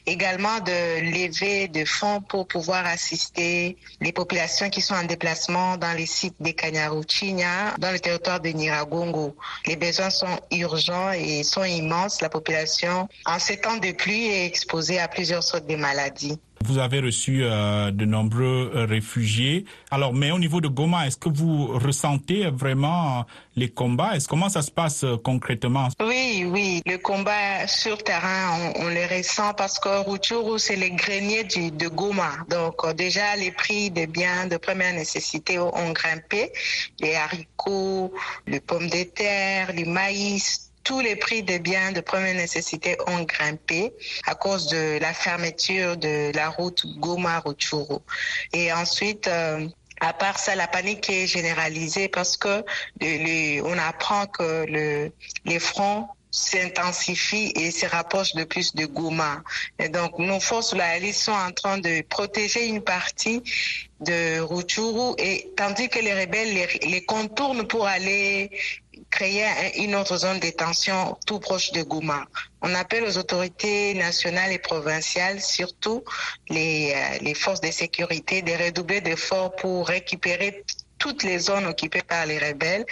Également 0.06 0.60
de 0.60 1.00
lever 1.00 1.68
de 1.68 1.84
fonds 1.84 2.20
pour 2.20 2.46
pouvoir 2.46 2.86
assister 2.86 3.76
les 4.00 4.12
populations 4.12 4.70
qui 4.70 4.80
sont 4.80 4.94
en 4.94 5.04
déplacement 5.04 5.76
dans 5.76 5.92
les 5.92 6.06
sites 6.06 6.36
de 6.40 6.50
Kanyaruchinya, 6.50 7.74
dans 7.78 7.90
le 7.90 7.98
territoire 7.98 8.40
de 8.40 8.50
Niragongo. 8.50 9.36
Les 9.66 9.76
besoins 9.76 10.10
sont 10.10 10.38
urgents 10.50 11.10
et 11.12 11.42
sont 11.42 11.64
immenses. 11.64 12.20
La 12.20 12.28
population, 12.28 13.08
en 13.24 13.38
ces 13.38 13.58
temps 13.60 13.76
de 13.76 13.92
pluie, 13.92 14.26
est 14.26 14.46
exposée 14.46 14.98
à 14.98 15.08
plusieurs 15.08 15.42
sortes 15.42 15.66
de 15.66 15.76
maladies. 15.76 15.85
Vous 16.64 16.78
avez 16.78 17.00
reçu 17.00 17.44
euh, 17.44 17.90
de 17.90 18.04
nombreux 18.06 18.72
euh, 18.74 18.86
réfugiés. 18.86 19.66
Alors, 19.90 20.14
mais 20.14 20.32
au 20.32 20.38
niveau 20.38 20.60
de 20.60 20.68
Goma, 20.68 21.06
est-ce 21.06 21.18
que 21.18 21.28
vous 21.28 21.66
ressentez 21.78 22.48
vraiment 22.50 23.18
euh, 23.18 23.22
les 23.56 23.68
combats? 23.68 24.16
Est-ce 24.16 24.26
comment 24.26 24.48
ça 24.48 24.62
se 24.62 24.70
passe 24.70 25.04
euh, 25.04 25.16
concrètement? 25.16 25.88
Oui, 26.00 26.44
oui, 26.50 26.82
le 26.86 26.96
combat 26.96 27.66
sur 27.68 27.98
terrain, 28.02 28.72
on, 28.74 28.86
on 28.86 28.88
le 28.88 29.06
ressent 29.16 29.52
parce 29.54 29.78
que 29.78 30.08
Rutshuru, 30.08 30.58
c'est 30.58 30.76
les 30.76 30.90
greniers 30.90 31.44
du, 31.44 31.70
de 31.70 31.88
Goma. 31.88 32.32
Donc 32.48 32.84
euh, 32.84 32.94
déjà, 32.94 33.36
les 33.36 33.52
prix 33.52 33.90
des 33.90 34.06
biens 34.06 34.46
de 34.46 34.56
première 34.56 34.94
nécessité 34.94 35.58
ont 35.58 35.92
grimpé. 35.92 36.52
Les 37.00 37.14
haricots, 37.14 38.12
les 38.46 38.60
pommes 38.60 38.88
de 38.88 39.04
terre, 39.04 39.72
les 39.72 39.84
maïs, 39.84 40.65
tous 40.86 41.00
les 41.00 41.16
prix 41.16 41.42
des 41.42 41.58
biens 41.58 41.90
de 41.90 42.00
première 42.00 42.34
nécessité 42.34 42.96
ont 43.08 43.24
grimpé 43.24 43.92
à 44.24 44.36
cause 44.36 44.68
de 44.68 44.98
la 45.00 45.12
fermeture 45.12 45.96
de 45.96 46.30
la 46.32 46.48
route 46.48 46.86
Goma-Rutshuru. 46.98 47.98
Et 48.52 48.72
ensuite, 48.72 49.26
euh, 49.26 49.66
à 50.00 50.12
part 50.12 50.38
ça, 50.38 50.54
la 50.54 50.68
panique 50.68 51.10
est 51.10 51.26
généralisée 51.26 52.06
parce 52.06 52.36
que 52.36 52.64
on 53.62 53.78
apprend 53.78 54.26
que 54.26 54.64
le, 54.68 55.12
les 55.44 55.58
fronts 55.58 56.06
s'intensifient 56.30 57.52
et 57.56 57.70
se 57.70 57.86
rapprochent 57.86 58.34
de 58.34 58.44
plus 58.44 58.74
de 58.74 58.84
Goma. 58.86 59.42
Et 59.80 59.88
donc, 59.88 60.18
nos 60.18 60.38
forces 60.38 60.72
loyalistes 60.74 61.22
sont 61.22 61.32
en 61.32 61.50
train 61.50 61.78
de 61.78 62.02
protéger 62.02 62.66
une 62.66 62.82
partie 62.82 63.42
de 64.00 64.40
Rutshuru 64.40 65.14
et 65.18 65.50
tandis 65.56 65.88
que 65.88 65.98
les 65.98 66.12
rebelles 66.12 66.52
les, 66.52 66.66
les 66.88 67.04
contournent 67.04 67.66
pour 67.66 67.86
aller 67.86 68.50
créer 69.16 69.82
une 69.82 69.94
autre 69.94 70.18
zone 70.18 70.40
de 70.40 70.50
tension 70.50 71.16
tout 71.26 71.40
proche 71.40 71.72
de 71.72 71.82
Gouma. 71.82 72.26
On 72.60 72.74
appelle 72.74 73.04
aux 73.04 73.16
autorités 73.16 73.94
nationales 73.94 74.52
et 74.52 74.58
provinciales, 74.58 75.40
surtout 75.40 76.04
les, 76.50 76.92
euh, 76.94 77.18
les 77.22 77.32
forces 77.34 77.62
de 77.62 77.70
sécurité, 77.70 78.42
de 78.42 78.52
redoubler 78.52 79.00
d'efforts 79.00 79.56
pour 79.56 79.88
récupérer 79.88 80.64
toutes 80.98 81.22
les 81.22 81.38
zones 81.38 81.66
occupées 81.66 82.02
par 82.02 82.26
les 82.26 82.38
rebelles 82.38 82.84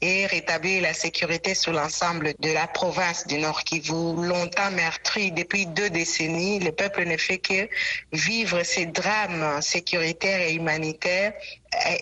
et 0.00 0.26
rétablir 0.26 0.82
la 0.82 0.94
sécurité 0.94 1.54
sur 1.54 1.72
l'ensemble 1.72 2.34
de 2.38 2.52
la 2.52 2.66
province 2.66 3.26
du 3.26 3.38
Nord 3.38 3.64
Kivu. 3.64 4.26
Longtemps 4.26 4.70
meurtri 4.70 5.32
depuis 5.32 5.66
deux 5.66 5.90
décennies, 5.90 6.58
le 6.60 6.72
peuple 6.72 7.04
ne 7.04 7.16
fait 7.16 7.38
que 7.38 7.68
vivre 8.12 8.62
ces 8.62 8.86
drames 8.86 9.60
sécuritaires 9.62 10.40
et 10.40 10.54
humanitaires 10.54 11.32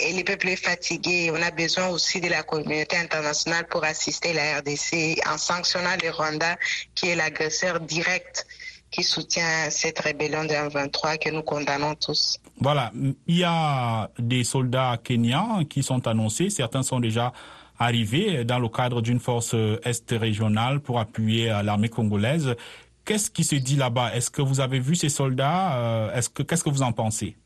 et 0.01 0.13
le 0.13 0.25
peuple 0.25 0.49
est 0.49 0.57
fatigué. 0.57 1.31
On 1.33 1.43
a 1.43 1.51
besoin 1.51 1.89
aussi 1.89 2.21
de 2.21 2.29
la 2.29 2.43
communauté 2.43 2.97
internationale 2.97 3.67
pour 3.69 3.85
assister 3.85 4.33
la 4.33 4.59
RDC 4.59 5.21
en 5.29 5.39
sanctionnant 5.39 5.97
le 6.03 6.11
Rwanda 6.11 6.57
qui 6.95 7.09
est 7.09 7.15
l'agresseur 7.17 7.81
direct 7.81 8.47
qui 8.91 9.03
soutient 9.03 9.71
cette 9.71 9.99
rébellion 9.99 10.45
de 10.45 10.55
23 10.55 11.19
que 11.19 11.29
nous 11.31 11.43
condamnons 11.43 11.95
tous. 11.95 12.39
Voilà, 12.61 12.91
il 13.27 13.37
y 13.37 13.45
a 13.45 14.11
des 14.19 14.43
soldats 14.43 14.99
kenyans 15.03 15.65
qui 15.65 15.83
sont 15.83 16.07
annoncés, 16.09 16.51
certains 16.51 16.83
sont 16.83 16.99
déjà 17.01 17.33
arrivés 17.79 18.45
dans 18.45 18.59
le 18.59 18.69
cadre 18.69 19.01
d'une 19.01 19.21
force 19.21 19.55
est 19.55 20.11
régionale 20.11 20.81
pour 20.81 20.99
appuyer 20.99 21.49
l'armée 21.63 21.89
congolaise. 21.89 22.57
Qu'est-ce 23.05 23.31
qui 23.31 23.45
se 23.45 23.55
dit 23.55 23.77
là-bas? 23.77 24.15
Est-ce 24.15 24.31
que 24.31 24.43
vous 24.43 24.61
avez 24.61 24.81
vu 24.81 24.97
ces 24.97 25.09
soldats 25.09 26.11
Est-ce 26.15 26.29
que 26.29 26.43
qu'est-ce 26.43 26.65
que 26.65 26.71
vous 26.71 26.83
en 26.83 26.93
pensez? 26.93 27.37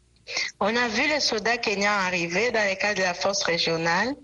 On 0.61 0.75
a 0.75 0.89
vu 0.89 1.07
les 1.07 1.21
soldats 1.21 1.59
kenyans 1.59 1.91
arriver 2.07 2.51
dans 2.51 2.67
le 2.69 2.75
cadre 2.81 2.99
de 2.99 3.03
la 3.03 3.15
force 3.15 3.43
régionale 3.43 4.15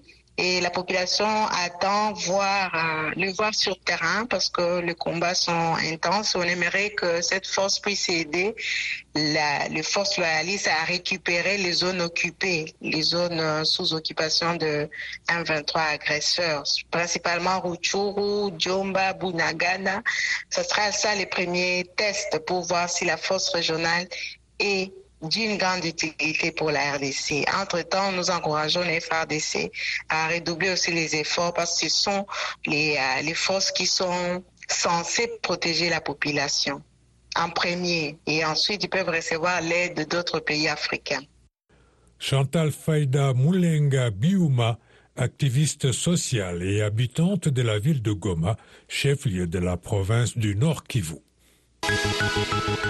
et 0.40 0.60
la 0.60 0.70
population 0.70 1.26
attend 1.48 2.12
voir 2.12 2.70
euh, 2.72 3.10
le 3.16 3.32
voir 3.32 3.52
sur 3.52 3.76
terrain 3.80 4.24
parce 4.24 4.48
que 4.48 4.78
les 4.78 4.94
combats 4.94 5.34
sont 5.34 5.74
intenses. 5.74 6.36
On 6.36 6.42
aimerait 6.42 6.90
que 6.90 7.20
cette 7.22 7.46
force 7.46 7.80
puisse 7.80 8.08
aider 8.08 8.54
la, 9.16 9.66
les 9.68 9.82
forces 9.82 10.16
loyalistes 10.16 10.68
à 10.68 10.84
récupérer 10.84 11.58
les 11.58 11.72
zones 11.72 12.00
occupées, 12.00 12.72
les 12.80 13.02
zones 13.02 13.40
euh, 13.40 13.64
sous 13.64 13.92
occupation 13.94 14.54
de 14.54 14.88
M23 15.28 15.94
agresseurs, 15.94 16.62
principalement 16.92 17.60
Rutshuru, 17.60 18.52
Djomba, 18.56 19.14
Bunagana. 19.14 20.04
Ce 20.50 20.62
sera 20.62 20.92
ça 20.92 21.16
les 21.16 21.26
premiers 21.26 21.84
tests 21.96 22.38
pour 22.46 22.62
voir 22.62 22.88
si 22.88 23.04
la 23.04 23.16
force 23.16 23.48
régionale 23.48 24.06
est 24.60 24.92
d'une 25.22 25.58
grande 25.58 25.84
utilité 25.84 26.52
pour 26.52 26.70
la 26.70 26.92
RDC. 26.94 27.44
Entre-temps, 27.60 28.12
nous 28.12 28.30
encourageons 28.30 28.82
les 28.82 29.00
FRDC 29.00 29.70
à 30.08 30.28
redoubler 30.28 30.70
aussi 30.70 30.92
les 30.92 31.16
efforts 31.16 31.54
parce 31.54 31.80
que 31.80 31.88
ce 31.88 31.94
sont 31.94 32.26
les, 32.66 32.96
euh, 32.96 33.22
les 33.22 33.34
forces 33.34 33.72
qui 33.72 33.86
sont 33.86 34.44
censées 34.68 35.30
protéger 35.42 35.88
la 35.88 36.00
population 36.00 36.82
en 37.36 37.50
premier 37.50 38.18
et 38.26 38.44
ensuite 38.44 38.84
ils 38.84 38.88
peuvent 38.88 39.08
recevoir 39.08 39.60
l'aide 39.60 40.08
d'autres 40.08 40.40
pays 40.40 40.68
africains. 40.68 41.22
Chantal 42.18 42.72
Faïda 42.72 43.32
Moulenga 43.32 44.10
Biouma, 44.10 44.78
activiste 45.16 45.92
sociale 45.92 46.62
et 46.62 46.82
habitante 46.82 47.48
de 47.48 47.62
la 47.62 47.78
ville 47.78 48.02
de 48.02 48.12
Goma, 48.12 48.56
chef-lieu 48.88 49.46
de 49.46 49.58
la 49.58 49.76
province 49.76 50.36
du 50.36 50.56
Nord 50.56 50.84
Kivu. 50.84 51.18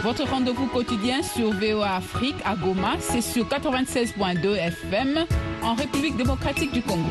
Votre 0.03 0.25
rendez-vous 0.29 0.67
quotidien 0.67 1.23
sur 1.23 1.53
VOA 1.53 1.97
Afrique 1.97 2.37
à 2.45 2.57
Goma, 2.57 2.97
c'est 3.01 3.21
sur 3.21 3.47
96.2 3.47 4.55
FM 4.55 5.27
en 5.63 5.75
République 5.75 6.17
démocratique 6.17 6.73
du 6.73 6.83
Congo. 6.83 7.09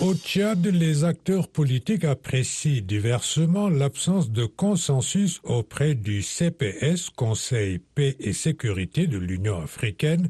Au 0.00 0.14
Tchad, 0.14 0.64
les 0.66 1.04
acteurs 1.04 1.48
politiques 1.48 2.04
apprécient 2.04 2.82
diversement 2.82 3.68
l'absence 3.68 4.30
de 4.30 4.44
consensus 4.44 5.40
auprès 5.44 5.94
du 5.94 6.22
CPS, 6.22 7.10
Conseil 7.10 7.78
paix 7.78 8.16
et 8.20 8.32
sécurité 8.32 9.06
de 9.06 9.18
l'Union 9.18 9.60
africaine, 9.62 10.28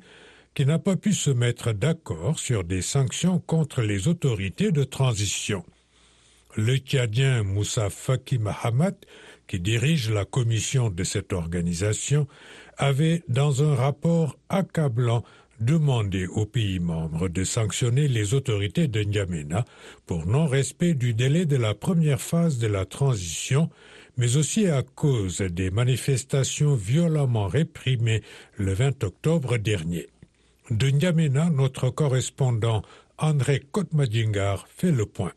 qui 0.54 0.64
n'a 0.64 0.78
pas 0.78 0.96
pu 0.96 1.12
se 1.12 1.30
mettre 1.30 1.72
d'accord 1.72 2.38
sur 2.38 2.64
des 2.64 2.82
sanctions 2.82 3.40
contre 3.40 3.82
les 3.82 4.08
autorités 4.08 4.72
de 4.72 4.84
transition. 4.84 5.64
Le 6.56 6.76
Tchadien 6.76 7.42
Moussa 7.42 7.90
Faki 7.90 8.38
Mahamat 8.38 8.96
qui 9.48 9.58
dirige 9.58 10.10
la 10.10 10.24
commission 10.24 10.90
de 10.90 11.02
cette 11.02 11.32
organisation, 11.32 12.28
avait, 12.76 13.24
dans 13.28 13.64
un 13.64 13.74
rapport 13.74 14.38
accablant, 14.48 15.24
demandé 15.60 16.26
aux 16.26 16.46
pays 16.46 16.78
membres 16.78 17.28
de 17.28 17.42
sanctionner 17.42 18.06
les 18.06 18.34
autorités 18.34 18.86
de 18.86 19.00
N'Djamena 19.00 19.64
pour 20.06 20.26
non-respect 20.26 20.94
du 20.94 21.14
délai 21.14 21.46
de 21.46 21.56
la 21.56 21.74
première 21.74 22.20
phase 22.20 22.58
de 22.58 22.68
la 22.68 22.84
transition, 22.84 23.68
mais 24.16 24.36
aussi 24.36 24.68
à 24.68 24.82
cause 24.82 25.38
des 25.40 25.70
manifestations 25.70 26.76
violemment 26.76 27.48
réprimées 27.48 28.22
le 28.56 28.72
20 28.72 29.02
octobre 29.02 29.56
dernier. 29.56 30.06
De 30.70 30.90
N'Djamena, 30.90 31.50
notre 31.50 31.90
correspondant 31.90 32.82
André 33.16 33.60
Kotmadingar 33.72 34.68
fait 34.68 34.92
le 34.92 35.06
point. 35.06 35.32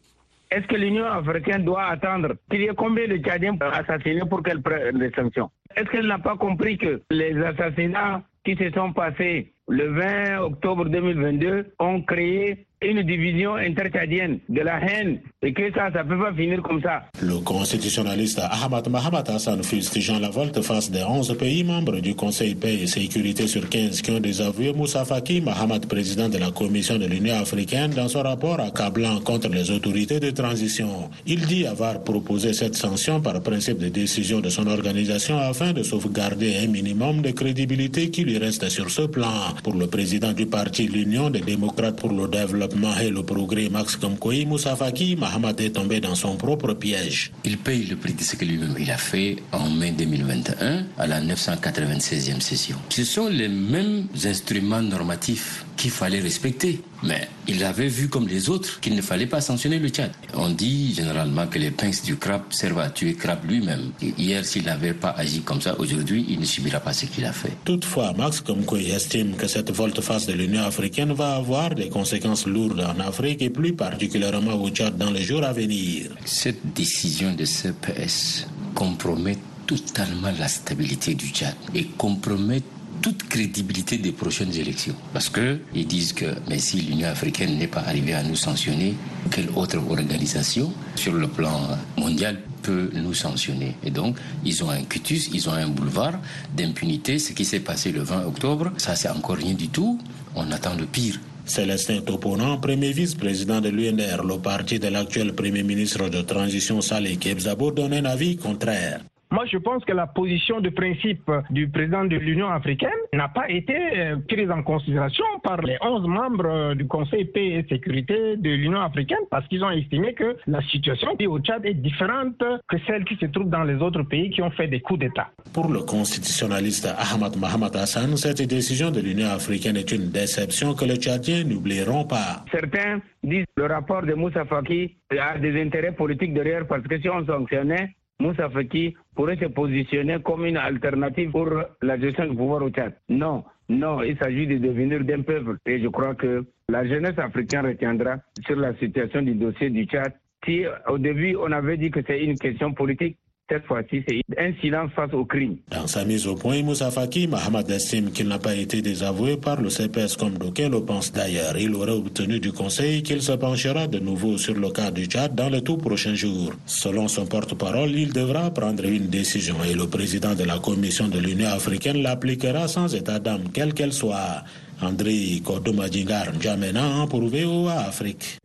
Est-ce 0.51 0.67
que 0.67 0.75
l'Union 0.75 1.05
africaine 1.05 1.63
doit 1.63 1.85
attendre 1.85 2.33
qu'il 2.49 2.61
y 2.61 2.65
ait 2.65 2.75
combien 2.75 3.07
de 3.07 3.15
Tchadiens 3.17 3.57
assassinés 3.61 4.27
pour 4.29 4.43
qu'elle 4.43 4.61
prenne 4.61 4.99
des 4.99 5.09
sanctions? 5.11 5.49
Est-ce 5.77 5.89
qu'elle 5.89 6.07
n'a 6.07 6.19
pas 6.19 6.35
compris 6.35 6.77
que 6.77 7.01
les 7.09 7.37
assassinats 7.41 8.21
qui 8.43 8.57
se 8.57 8.69
sont 8.71 8.91
passés 8.91 9.53
le 9.69 9.87
20 9.87 10.39
octobre 10.41 10.89
2022 10.89 11.73
ont 11.79 12.01
créé 12.01 12.65
une 12.83 13.03
division 13.03 13.55
intercadienne 13.55 14.39
de 14.49 14.61
la 14.61 14.79
haine 14.81 15.19
et 15.43 15.53
que 15.53 15.71
ça, 15.71 15.91
ça 15.93 16.03
peut 16.03 16.17
pas 16.17 16.33
finir 16.33 16.63
comme 16.63 16.81
ça. 16.81 17.03
Le 17.21 17.35
constitutionnaliste 17.39 18.39
Ahmad 18.39 18.89
Mahamat 18.89 19.23
Hassan 19.27 19.61
fustigeant 19.63 20.19
la 20.19 20.29
volte-face 20.31 20.89
des 20.89 21.03
11 21.03 21.37
pays 21.37 21.63
membres 21.63 21.99
du 21.99 22.15
Conseil 22.15 22.55
paix 22.55 22.73
et 22.81 22.87
sécurité 22.87 23.45
sur 23.47 23.69
15 23.69 24.01
qui 24.01 24.11
ont 24.11 24.19
désavoué 24.19 24.73
Moussa 24.73 25.05
Faki 25.05 25.41
Mahamat, 25.41 25.81
président 25.87 26.27
de 26.27 26.39
la 26.39 26.49
Commission 26.49 26.97
de 26.97 27.05
l'Union 27.05 27.35
africaine, 27.35 27.91
dans 27.91 28.07
son 28.07 28.23
rapport 28.23 28.59
accablant 28.59 29.19
contre 29.19 29.49
les 29.49 29.69
autorités 29.69 30.19
de 30.19 30.31
transition. 30.31 31.11
Il 31.27 31.45
dit 31.45 31.67
avoir 31.67 32.03
proposé 32.03 32.53
cette 32.53 32.75
sanction 32.75 33.21
par 33.21 33.41
principe 33.43 33.77
de 33.77 33.89
décision 33.89 34.39
de 34.39 34.49
son 34.49 34.65
organisation 34.65 35.37
afin 35.37 35.71
de 35.71 35.83
sauvegarder 35.83 36.55
un 36.63 36.67
minimum 36.67 37.21
de 37.21 37.29
crédibilité 37.29 38.09
qui 38.09 38.23
lui 38.23 38.39
reste 38.39 38.67
sur 38.69 38.89
ce 38.89 39.03
plan. 39.03 39.53
Pour 39.63 39.75
le 39.75 39.85
président 39.85 40.33
du 40.33 40.47
parti 40.47 40.87
L'Union 40.87 41.29
des 41.29 41.41
démocrates 41.41 41.99
pour 41.99 42.11
le 42.11 42.27
développement 42.27 42.70
et 43.01 43.09
le 43.09 43.23
progrès 43.23 43.69
Max 43.69 43.95
Kamkoui, 43.95 44.45
Moussa 44.45 44.75
Faki, 44.75 45.17
est 45.59 45.69
tombé 45.71 45.99
dans 45.99 46.15
son 46.15 46.35
propre 46.35 46.73
piège. 46.73 47.31
Il 47.43 47.57
paye 47.57 47.85
le 47.85 47.95
prix 47.95 48.13
de 48.13 48.21
ce 48.21 48.35
que 48.35 48.45
lui-même 48.45 48.75
il 48.79 48.89
a 48.91 48.97
fait 48.97 49.37
en 49.51 49.69
mai 49.69 49.91
2021 49.91 50.85
à 50.97 51.07
la 51.07 51.21
996e 51.21 52.39
session. 52.39 52.77
Ce 52.89 53.03
sont 53.03 53.27
les 53.27 53.47
mêmes 53.47 54.07
instruments 54.25 54.81
normatifs 54.81 55.65
qu'il 55.81 55.89
fallait 55.89 56.19
respecter. 56.19 56.79
Mais 57.01 57.27
il 57.47 57.63
avait 57.63 57.87
vu 57.87 58.07
comme 58.07 58.27
les 58.27 58.49
autres 58.49 58.79
qu'il 58.81 58.95
ne 58.95 59.01
fallait 59.01 59.25
pas 59.25 59.41
sanctionner 59.41 59.79
le 59.79 59.89
Tchad. 59.89 60.11
On 60.35 60.49
dit 60.49 60.93
généralement 60.93 61.47
que 61.47 61.57
les 61.57 61.71
pinces 61.71 62.03
du 62.03 62.17
crabe 62.17 62.43
servent 62.51 62.79
à 62.79 62.91
tuer 62.91 63.15
crabe 63.15 63.43
lui-même. 63.49 63.91
Hier, 63.99 64.45
s'il 64.45 64.65
n'avait 64.65 64.93
pas 64.93 65.09
agi 65.17 65.41
comme 65.41 65.59
ça, 65.59 65.79
aujourd'hui, 65.79 66.23
il 66.29 66.39
ne 66.39 66.45
subira 66.45 66.79
pas 66.79 66.93
ce 66.93 67.07
qu'il 67.07 67.25
a 67.25 67.33
fait. 67.33 67.53
Toutefois, 67.65 68.13
Max 68.15 68.41
Komkoui 68.41 68.91
estime 68.91 69.35
que 69.35 69.47
cette 69.47 69.71
volte-face 69.71 70.27
de 70.27 70.33
l'Union 70.33 70.63
africaine 70.63 71.13
va 71.13 71.35
avoir 71.35 71.73
des 71.73 71.89
conséquences 71.89 72.45
lourdes 72.45 72.81
en 72.81 72.99
Afrique 72.99 73.41
et 73.41 73.49
plus 73.49 73.73
particulièrement 73.73 74.61
au 74.61 74.69
Tchad 74.69 74.95
dans 74.97 75.09
les 75.09 75.23
jours 75.23 75.43
à 75.43 75.51
venir. 75.51 76.11
Cette 76.25 76.73
décision 76.75 77.33
de 77.33 77.45
CPS 77.45 78.45
compromet 78.75 79.37
totalement 79.65 80.31
la 80.37 80.47
stabilité 80.47 81.15
du 81.15 81.29
Tchad 81.29 81.55
et 81.73 81.85
compromet 81.97 82.61
toute 83.01 83.23
crédibilité 83.27 83.97
des 83.97 84.11
prochaines 84.11 84.55
élections. 84.55 84.95
Parce 85.13 85.29
que 85.29 85.59
ils 85.73 85.87
disent 85.87 86.13
que 86.13 86.25
mais 86.47 86.59
si 86.59 86.81
l'Union 86.81 87.07
africaine 87.09 87.57
n'est 87.57 87.67
pas 87.67 87.81
arrivée 87.81 88.13
à 88.13 88.23
nous 88.23 88.35
sanctionner, 88.35 88.95
quelle 89.31 89.49
autre 89.55 89.77
organisation 89.77 90.71
sur 90.95 91.13
le 91.13 91.27
plan 91.27 91.77
mondial 91.97 92.39
peut 92.61 92.91
nous 92.93 93.13
sanctionner? 93.13 93.75
Et 93.83 93.91
donc, 93.91 94.17
ils 94.45 94.63
ont 94.63 94.69
un 94.69 94.83
cutus, 94.83 95.29
ils 95.33 95.49
ont 95.49 95.53
un 95.53 95.67
boulevard 95.67 96.19
d'impunité. 96.55 97.17
Ce 97.17 97.33
qui 97.33 97.43
s'est 97.43 97.59
passé 97.59 97.91
le 97.91 98.01
20 98.01 98.25
octobre, 98.25 98.71
ça 98.77 98.95
c'est 98.95 99.09
encore 99.09 99.37
rien 99.37 99.53
du 99.53 99.69
tout. 99.69 99.99
On 100.35 100.51
attend 100.51 100.75
le 100.75 100.85
pire. 100.85 101.19
Célestin 101.45 102.01
Toponan, 102.01 102.59
premier 102.59 102.91
vice-président 102.91 103.59
de 103.61 103.69
l'UNR, 103.69 104.23
le 104.23 104.37
parti 104.37 104.79
de 104.79 104.87
l'actuel 104.87 105.33
premier 105.33 105.63
ministre 105.63 106.07
de 106.07 106.21
transition 106.21 106.81
Saleh 106.81 107.17
Kebzabo, 107.17 107.71
donne 107.71 107.93
un 107.93 108.05
avis 108.05 108.37
contraire. 108.37 109.01
Moi, 109.31 109.45
je 109.45 109.57
pense 109.57 109.85
que 109.85 109.93
la 109.93 110.07
position 110.07 110.59
de 110.59 110.67
principe 110.67 111.31
du 111.51 111.69
président 111.69 112.03
de 112.03 112.17
l'Union 112.17 112.49
africaine 112.49 112.89
n'a 113.13 113.29
pas 113.29 113.49
été 113.49 113.73
euh, 113.75 114.17
prise 114.27 114.51
en 114.51 114.61
considération 114.61 115.23
par 115.41 115.61
les 115.61 115.77
11 115.81 116.05
membres 116.05 116.45
euh, 116.47 116.75
du 116.75 116.85
Conseil 116.85 117.23
paix 117.23 117.47
et 117.47 117.65
sécurité 117.69 118.35
de 118.35 118.49
l'Union 118.49 118.81
africaine 118.81 119.23
parce 119.29 119.47
qu'ils 119.47 119.63
ont 119.63 119.71
estimé 119.71 120.13
que 120.13 120.35
la 120.47 120.61
situation 120.63 121.15
au 121.17 121.39
Tchad 121.39 121.65
est 121.65 121.75
différente 121.75 122.43
que 122.67 122.77
celle 122.85 123.05
qui 123.05 123.15
se 123.15 123.27
trouve 123.27 123.49
dans 123.49 123.63
les 123.63 123.75
autres 123.75 124.03
pays 124.03 124.31
qui 124.31 124.41
ont 124.41 124.51
fait 124.51 124.67
des 124.67 124.81
coups 124.81 124.99
d'État. 124.99 125.29
Pour 125.53 125.69
le 125.69 125.79
constitutionnaliste 125.79 126.89
Ahmad 126.97 127.37
Mohamed 127.37 127.73
Hassan, 127.73 128.17
cette 128.17 128.41
décision 128.41 128.91
de 128.91 128.99
l'Union 128.99 129.29
africaine 129.29 129.77
est 129.77 129.93
une 129.93 130.09
déception 130.11 130.73
que 130.73 130.83
les 130.83 130.97
Tchadiens 130.97 131.45
n'oublieront 131.45 132.03
pas. 132.03 132.43
Certains 132.51 132.99
disent 133.23 133.45
que 133.55 133.61
le 133.61 133.67
rapport 133.67 134.01
de 134.01 134.13
Moussa 134.13 134.43
Faki 134.43 134.97
a 135.17 135.37
des 135.37 135.61
intérêts 135.61 135.93
politiques 135.93 136.33
derrière 136.33 136.67
parce 136.67 136.83
que 136.83 136.99
si 136.99 137.07
on 137.07 137.25
sanctionnait 137.25 137.95
Moussa 138.21 138.49
Faki 138.49 138.95
pourrait 139.15 139.37
se 139.37 139.45
positionner 139.45 140.17
comme 140.23 140.45
une 140.45 140.57
alternative 140.57 141.31
pour 141.31 141.49
la 141.81 141.99
gestion 141.99 142.27
du 142.27 142.35
pouvoir 142.37 142.61
au 142.61 142.69
Tchad. 142.69 142.93
Non, 143.09 143.43
non, 143.67 144.03
il 144.03 144.15
s'agit 144.17 144.45
de 144.45 144.57
devenir 144.59 145.03
d'un 145.03 145.23
peuple. 145.23 145.57
Et 145.65 145.81
je 145.81 145.87
crois 145.87 146.13
que 146.13 146.45
la 146.69 146.85
jeunesse 146.87 147.17
africaine 147.17 147.65
retiendra 147.65 148.17
sur 148.45 148.57
la 148.57 148.75
situation 148.75 149.23
du 149.23 149.33
dossier 149.33 149.71
du 149.71 149.85
Tchad. 149.85 150.13
Si 150.45 150.63
au 150.87 150.97
début 150.99 151.35
on 151.35 151.51
avait 151.51 151.77
dit 151.77 151.89
que 151.89 152.01
c'est 152.05 152.23
une 152.23 152.37
question 152.37 152.73
politique, 152.73 153.17
cette 153.51 153.65
fois-ci, 153.65 154.01
c'est 154.07 154.21
un 154.39 154.53
silence 154.61 154.91
face 154.95 155.13
au 155.13 155.25
crime. 155.25 155.57
Dans 155.69 155.85
sa 155.85 156.05
mise 156.05 156.25
au 156.25 156.35
point, 156.35 156.63
Moussa 156.63 156.89
Faki, 156.89 157.27
Mohamed 157.27 157.69
estime 157.69 158.11
qu'il 158.11 158.29
n'a 158.29 158.39
pas 158.39 158.55
été 158.55 158.81
désavoué 158.81 159.35
par 159.35 159.61
le 159.61 159.69
CPS 159.69 160.15
comme 160.15 160.37
d'aucuns 160.37 160.69
le 160.69 160.79
pensent 160.85 161.11
d'ailleurs. 161.11 161.57
Il 161.57 161.75
aurait 161.75 161.91
obtenu 161.91 162.39
du 162.39 162.53
Conseil 162.53 163.03
qu'il 163.03 163.21
se 163.21 163.33
penchera 163.33 163.87
de 163.87 163.99
nouveau 163.99 164.37
sur 164.37 164.53
le 164.53 164.69
cas 164.69 164.89
du 164.89 165.05
Tchad 165.05 165.35
dans 165.35 165.49
les 165.49 165.61
tout 165.61 165.77
prochains 165.77 166.15
jours. 166.15 166.53
Selon 166.65 167.09
son 167.09 167.25
porte-parole, 167.25 167.91
il 167.91 168.13
devra 168.13 168.51
prendre 168.51 168.85
une 168.85 169.07
décision 169.07 169.55
et 169.69 169.73
le 169.73 169.87
président 169.87 170.33
de 170.33 170.45
la 170.45 170.59
Commission 170.59 171.09
de 171.09 171.19
l'Union 171.19 171.49
africaine 171.49 172.01
l'appliquera 172.01 172.69
sans 172.69 172.95
état 172.95 173.19
d'âme, 173.19 173.49
quelle 173.53 173.73
qu'elle 173.73 173.93
soit. 173.93 174.43
André 174.81 175.41
Kodomadingar 175.45 176.33
Djamena 176.39 177.05
pour 177.07 177.21
VOA 177.27 177.73
Afrique. 177.73 178.39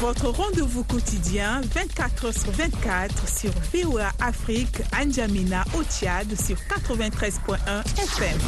Votre 0.00 0.28
rendez-vous 0.28 0.84
quotidien 0.84 1.60
24 1.74 2.32
sur 2.32 2.50
24 2.50 3.28
sur 3.28 3.50
VOA 3.72 4.10
Afrique, 4.20 4.80
N'Djamena 4.92 5.64
au 5.78 5.82
Tchad 5.84 6.34
sur 6.38 6.56
93.1 6.56 7.82
FM. 7.96 8.38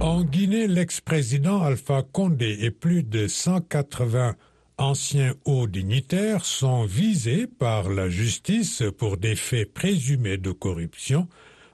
En 0.00 0.22
Guinée, 0.22 0.66
l'ex-président 0.66 1.62
Alpha 1.62 2.02
Condé 2.02 2.58
et 2.60 2.70
plus 2.70 3.02
de 3.02 3.28
180 3.28 4.34
anciens 4.78 5.34
hauts 5.44 5.66
dignitaires 5.66 6.44
sont 6.44 6.84
visés 6.84 7.46
par 7.46 7.90
la 7.90 8.08
justice 8.08 8.82
pour 8.98 9.16
des 9.16 9.36
faits 9.36 9.72
présumés 9.72 10.38
de 10.38 10.52
corruption, 10.52 11.28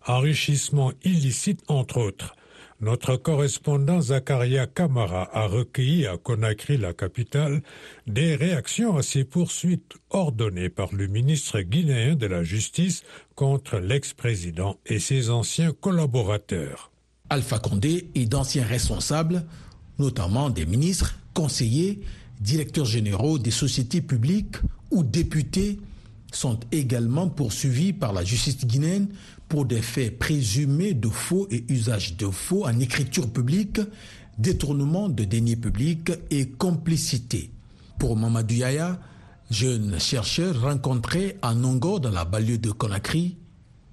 enrichissement 0.06 0.92
illicite 1.04 1.60
entre 1.68 1.98
autres. 1.98 2.34
Notre 2.80 3.16
correspondant 3.16 4.02
Zakaria 4.02 4.66
Kamara 4.66 5.30
a 5.32 5.46
recueilli 5.46 6.06
à 6.06 6.18
Conakry, 6.18 6.76
la 6.76 6.92
capitale, 6.92 7.62
des 8.06 8.36
réactions 8.36 8.98
à 8.98 9.02
ces 9.02 9.24
poursuites 9.24 9.94
ordonnées 10.10 10.68
par 10.68 10.94
le 10.94 11.06
ministre 11.06 11.62
guinéen 11.62 12.16
de 12.16 12.26
la 12.26 12.42
Justice 12.42 13.02
contre 13.34 13.78
l'ex-président 13.78 14.76
et 14.84 14.98
ses 14.98 15.30
anciens 15.30 15.72
collaborateurs. 15.72 16.90
Alpha 17.30 17.58
Condé 17.58 18.10
et 18.14 18.26
d'anciens 18.26 18.66
responsables, 18.66 19.46
notamment 19.98 20.50
des 20.50 20.66
ministres, 20.66 21.18
conseillers, 21.32 22.00
directeurs 22.40 22.84
généraux 22.84 23.38
des 23.38 23.50
sociétés 23.50 24.02
publiques 24.02 24.56
ou 24.90 25.02
députés, 25.02 25.78
sont 26.30 26.60
également 26.72 27.28
poursuivis 27.28 27.94
par 27.94 28.12
la 28.12 28.22
justice 28.22 28.66
guinéenne 28.66 29.08
pour 29.48 29.64
des 29.64 29.82
faits 29.82 30.18
présumés 30.18 30.94
de 30.94 31.08
faux 31.08 31.46
et 31.50 31.64
usage 31.68 32.16
de 32.16 32.28
faux 32.28 32.66
en 32.66 32.78
écriture 32.80 33.30
publique, 33.30 33.80
détournement 34.38 35.08
de 35.08 35.24
deniers 35.24 35.56
publics 35.56 36.12
et 36.30 36.48
complicité. 36.48 37.50
Pour 37.98 38.16
Mamadou 38.16 38.54
Yaya, 38.54 39.00
jeune 39.50 39.98
chercheur 39.98 40.60
rencontré 40.60 41.36
à 41.42 41.54
Nongo 41.54 41.98
dans 41.98 42.10
la 42.10 42.24
banlieue 42.24 42.58
de 42.58 42.70
Conakry, 42.70 43.36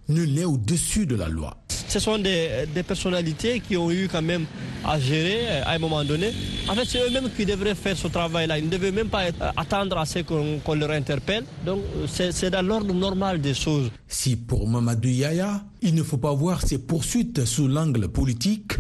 nul 0.10 0.34
n'est 0.34 0.46
au-dessus 0.46 1.06
de 1.06 1.16
la 1.16 1.30
loi. 1.30 1.64
Ce 1.94 2.00
sont 2.00 2.18
des, 2.18 2.66
personnalités 2.88 3.60
qui 3.60 3.78
ont 3.78 3.92
eu 3.92 4.08
quand 4.12 4.24
même 4.24 4.46
à 4.84 5.00
gérer 5.00 5.60
à 5.64 5.74
un 5.74 5.78
moment 5.78 6.04
donné. 6.04 6.32
En 6.68 6.74
fait, 6.74 6.86
c'est 6.86 6.98
eux-mêmes 7.08 7.30
qui 7.38 7.46
devraient 7.46 7.76
faire 7.76 7.96
ce 7.96 8.08
travail-là. 8.08 8.58
Ils 8.58 8.66
ne 8.66 8.70
devaient 8.72 8.92
même 8.92 9.10
pas 9.10 9.26
être, 9.26 9.38
attendre 9.56 10.00
à 10.00 10.06
ce 10.08 10.18
qu'on 10.24 10.60
qu 10.66 10.76
leur 10.76 10.90
interpelle. 10.90 11.44
Donc, 11.64 11.82
c'est 12.08 12.50
dans 12.50 12.66
l'ordre 12.66 12.96
normal 12.96 13.40
des 13.42 13.54
choses. 13.54 13.92
Si 14.08 14.36
pour 14.36 14.68
Mamadou 14.68 15.08
Yaya, 15.08 15.64
il 15.84 15.94
ne 15.94 16.02
faut 16.02 16.18
pas 16.18 16.34
voir 16.34 16.64
ces 16.64 16.80
poursuites 16.80 17.46
sous 17.46 17.68
l'angle 17.68 18.08
politique, 18.08 18.72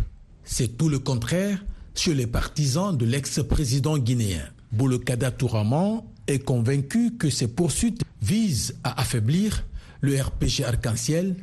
c'est 0.44 0.76
tout 0.76 0.90
le 0.90 0.98
contraire 0.98 1.64
chez 1.94 2.16
les 2.16 2.26
partisans 2.26 2.98
de 2.98 3.06
l'ex-président 3.06 4.00
guinéen. 4.00 4.42
Boulokada 4.72 5.30
Touraman 5.30 6.02
est 6.26 6.40
convaincu 6.40 7.12
que 7.20 7.30
ces 7.30 7.48
poursuites 7.48 8.02
visent 8.24 8.74
à 8.84 9.00
affaiblir 9.00 9.64
le 10.02 10.20
RPG 10.20 10.64
Arc-en-Ciel, 10.66 11.36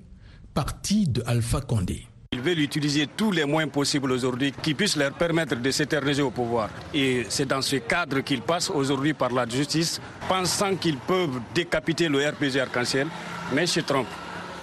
parti 0.60 1.06
de 1.08 1.22
Condé. 1.66 2.06
Ils 2.32 2.40
veulent 2.42 2.58
utiliser 2.58 3.06
tous 3.06 3.32
les 3.32 3.46
moyens 3.46 3.72
possibles 3.72 4.12
aujourd'hui 4.12 4.52
qui 4.52 4.74
puissent 4.74 4.96
leur 4.96 5.12
permettre 5.12 5.56
de 5.56 5.70
s'éterniser 5.70 6.20
au 6.20 6.30
pouvoir. 6.30 6.68
Et 6.92 7.24
c'est 7.30 7.46
dans 7.46 7.62
ce 7.62 7.76
cadre 7.76 8.20
qu'ils 8.20 8.42
passent 8.42 8.68
aujourd'hui 8.68 9.14
par 9.14 9.30
la 9.32 9.48
justice, 9.48 10.02
pensant 10.28 10.76
qu'ils 10.76 10.98
peuvent 10.98 11.40
décapiter 11.54 12.10
le 12.10 12.18
RPG 12.28 12.60
Arc-en-Ciel, 12.60 13.06
mais 13.54 13.66
se 13.66 13.80
trompent. 13.80 14.18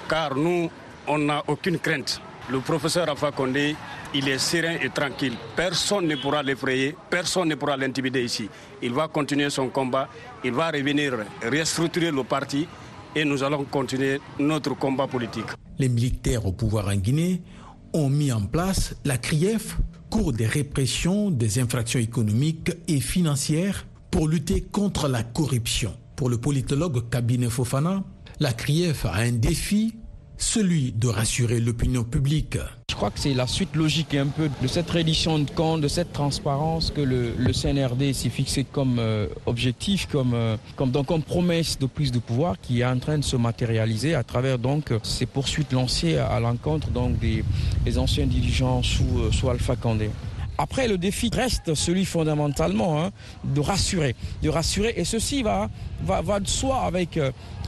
Car 0.08 0.36
nous, 0.36 0.70
on 1.08 1.18
n'a 1.18 1.42
aucune 1.48 1.80
crainte. 1.80 2.22
Le 2.52 2.60
professeur 2.60 3.10
Alpha 3.10 3.32
Condé, 3.32 3.76
il 4.14 4.30
est 4.30 4.38
serein 4.38 4.78
et 4.80 4.92
tranquille. 4.92 5.34
Personne 5.56 6.06
ne 6.06 6.16
pourra 6.16 6.44
l'effrayer, 6.44 6.96
personne 7.10 7.50
ne 7.50 7.56
pourra 7.56 7.76
l'intimider 7.76 8.24
ici. 8.24 8.48
Il 8.84 8.94
va 8.94 9.08
continuer 9.08 9.50
son 9.50 9.70
combat, 9.70 10.08
il 10.44 10.52
va 10.52 10.70
revenir 10.70 11.18
restructurer 11.42 12.12
le 12.12 12.24
parti 12.24 12.68
et 13.18 13.26
nous 13.26 13.42
allons 13.44 13.64
continuer 13.64 14.22
notre 14.38 14.76
combat 14.78 15.08
politique. 15.08 15.48
Les 15.80 15.90
militaires 15.90 16.46
au 16.46 16.52
pouvoir 16.52 16.88
en 16.88 16.96
Guinée 16.96 17.42
ont 17.94 18.10
mis 18.10 18.32
en 18.32 18.42
place 18.42 18.96
la 19.06 19.18
CRIEF, 19.18 19.78
Cour 20.12 20.34
des 20.34 20.46
répressions 20.46 21.32
des 21.32 21.60
infractions 21.60 22.00
économiques 22.00 22.72
et 22.88 23.02
financières, 23.02 23.88
pour 24.12 24.28
lutter 24.28 24.62
contre 24.62 25.08
la 25.08 25.24
corruption. 25.24 25.94
Pour 26.16 26.30
le 26.30 26.38
politologue 26.38 27.10
Kabine 27.10 27.50
Fofana, 27.50 28.04
la 28.40 28.54
CRIEF 28.54 29.06
a 29.06 29.16
un 29.16 29.32
défi 29.32 29.96
celui 30.38 30.91
de 30.91 31.08
rassurer 31.08 31.60
l'opinion 31.60 32.04
publique. 32.04 32.58
Je 32.89 32.95
crois 32.95 33.12
que 33.12 33.19
c'est 33.19 33.34
la 33.34 33.47
suite 33.47 33.76
logique 33.76 34.15
un 34.15 34.28
peu 34.28 34.50
de 34.62 34.67
cette 34.67 34.89
reddition 34.89 35.39
de 35.39 35.50
compte, 35.52 35.82
de 35.82 35.88
cette 35.88 36.13
transparence 36.13 36.91
que 36.91 37.02
le, 37.02 37.54
CNRD 37.54 38.13
s'est 38.13 38.30
fixé 38.30 38.63
comme 38.63 38.97
euh, 39.00 39.28
objectif, 39.45 40.08
comme, 40.08 40.34
euh, 40.34 40.58
comme, 40.76 40.91
donc, 40.91 41.08
comme 41.08 41.21
promesse 41.21 41.78
de 41.78 41.86
plus 41.86 42.12
de 42.12 42.19
pouvoir 42.19 42.60
qui 42.60 42.82
est 42.82 42.86
en 42.86 42.97
train 42.97 43.17
de 43.17 43.23
se 43.23 43.36
matérialiser 43.36 44.15
à 44.15 44.23
travers 44.23 44.58
donc 44.58 44.93
ces 45.04 45.26
poursuites 45.26 45.73
lancées 45.73 46.17
à, 46.17 46.39
l'encontre 46.39 46.89
des, 47.19 47.97
anciens 47.97 48.26
dirigeants 48.26 48.82
sous, 48.84 49.19
euh, 49.19 49.32
sous 49.32 49.50
Alpha 49.50 49.76
Condé. 49.76 50.10
Après, 50.58 50.88
le 50.88 50.97
défi 50.97 51.30
reste 51.32 51.76
celui 51.76 52.04
fondamentalement 52.04 53.00
hein, 53.00 53.12
de 53.43 53.62
rassurer, 53.62 54.15
de 54.41 54.50
rassurer, 54.50 54.93
et 54.97 55.06
ceci 55.06 55.43
va, 55.43 55.69
va, 56.04 56.21
va 56.21 56.39
de 56.39 56.47
soi 56.47 56.82
avec 56.82 57.19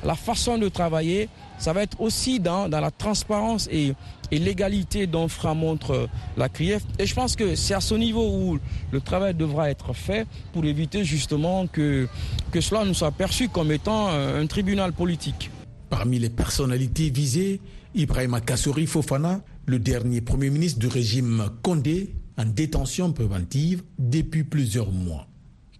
la 0.04 0.16
façon 0.16 0.58
de 0.58 0.70
travailler, 0.70 1.30
ça 1.60 1.74
va 1.74 1.84
être 1.84 2.00
aussi 2.02 2.40
dans, 2.40 2.68
la 2.68 2.90
transparence 2.92 3.68
et, 3.72 3.94
l'égalité 4.32 5.08
dont 5.08 5.28
fera 5.28 5.56
montre 5.56 6.08
la 6.38 6.50
CRIEF. 6.50 6.84
Et 7.00 7.08
je 7.08 7.16
pense 7.16 7.36
que 7.36 7.56
c'est 7.56 7.74
à 7.74 7.82
ce 7.82 7.96
niveau 7.96 8.30
où 8.30 8.60
le 8.92 9.02
travail 9.02 9.34
devra 9.34 9.72
être 9.72 9.94
fait 9.94 10.28
pour 10.54 10.66
éviter 10.66 11.04
justement 11.04 11.66
que, 11.66 12.08
que 12.52 12.62
cela 12.62 12.86
nous 12.86 12.94
soit 12.94 13.12
perçu 13.12 13.50
comme 13.50 13.72
étant 13.72 14.08
un, 14.10 14.46
tribunal 14.46 14.94
politique. 14.94 15.50
Parmi 15.90 16.20
les 16.20 16.30
personnalités 16.30 17.10
visées, 17.10 17.60
Ibrahim 17.96 18.40
Kassouri 18.46 18.86
Fofana, 18.86 19.42
le 19.66 19.80
dernier 19.80 20.22
Premier 20.22 20.52
ministre 20.52 20.80
du 20.80 20.88
régime 20.88 21.50
Condé, 21.64 22.14
en 22.38 22.46
détention 22.46 23.12
préventive 23.12 23.82
depuis 23.98 24.44
plusieurs 24.44 24.92
mois. 24.92 25.28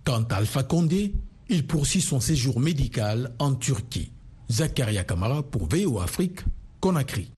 Quant 0.04 0.24
à 0.32 0.38
Alpha 0.38 0.64
Condé, 0.64 1.14
il 1.50 1.68
poursuit 1.68 2.02
son 2.02 2.20
séjour 2.20 2.60
médical 2.60 3.32
en 3.38 3.54
Turquie. 3.54 4.12
Zakaria 4.52 5.04
Kamara 5.04 5.44
pour 5.44 5.68
VO 5.68 6.00
Afrique, 6.00 6.42
Conakry. 6.80 7.32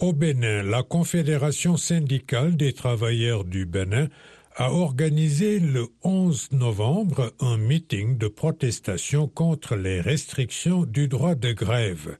Au 0.00 0.12
Bénin, 0.12 0.62
la 0.64 0.82
Confédération 0.82 1.76
syndicale 1.76 2.56
des 2.56 2.72
travailleurs 2.72 3.44
du 3.44 3.64
Bénin 3.64 4.08
a 4.56 4.70
organisé 4.70 5.60
le 5.60 5.86
11 6.02 6.52
novembre 6.52 7.32
un 7.40 7.56
meeting 7.56 8.18
de 8.18 8.28
protestation 8.28 9.28
contre 9.28 9.76
les 9.76 10.00
restrictions 10.00 10.84
du 10.84 11.08
droit 11.08 11.34
de 11.34 11.52
grève. 11.52 12.18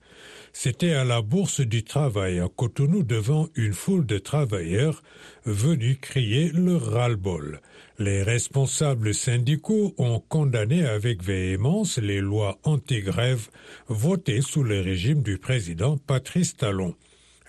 C'était 0.55 0.95
à 0.95 1.05
la 1.05 1.21
Bourse 1.21 1.61
du 1.61 1.83
Travail 1.85 2.39
à 2.41 2.49
Cotonou 2.49 3.03
devant 3.03 3.49
une 3.55 3.75
foule 3.75 4.07
de 4.07 4.19
travailleurs 4.19 5.03
venus 5.45 5.99
crier 6.01 6.51
le 6.55 6.77
ras-le-bol. 6.77 7.61
Les 7.99 8.23
responsables 8.23 9.13
syndicaux 9.13 9.95
ont 9.99 10.19
condamné 10.19 10.87
avec 10.87 11.23
véhémence 11.23 11.99
les 11.99 12.21
lois 12.21 12.59
anti-grève 12.65 13.49
votées 13.89 14.41
sous 14.41 14.65
le 14.65 14.81
régime 14.81 15.23
du 15.23 15.37
président 15.37 15.99
Patrice 15.99 16.57
Talon. 16.57 16.95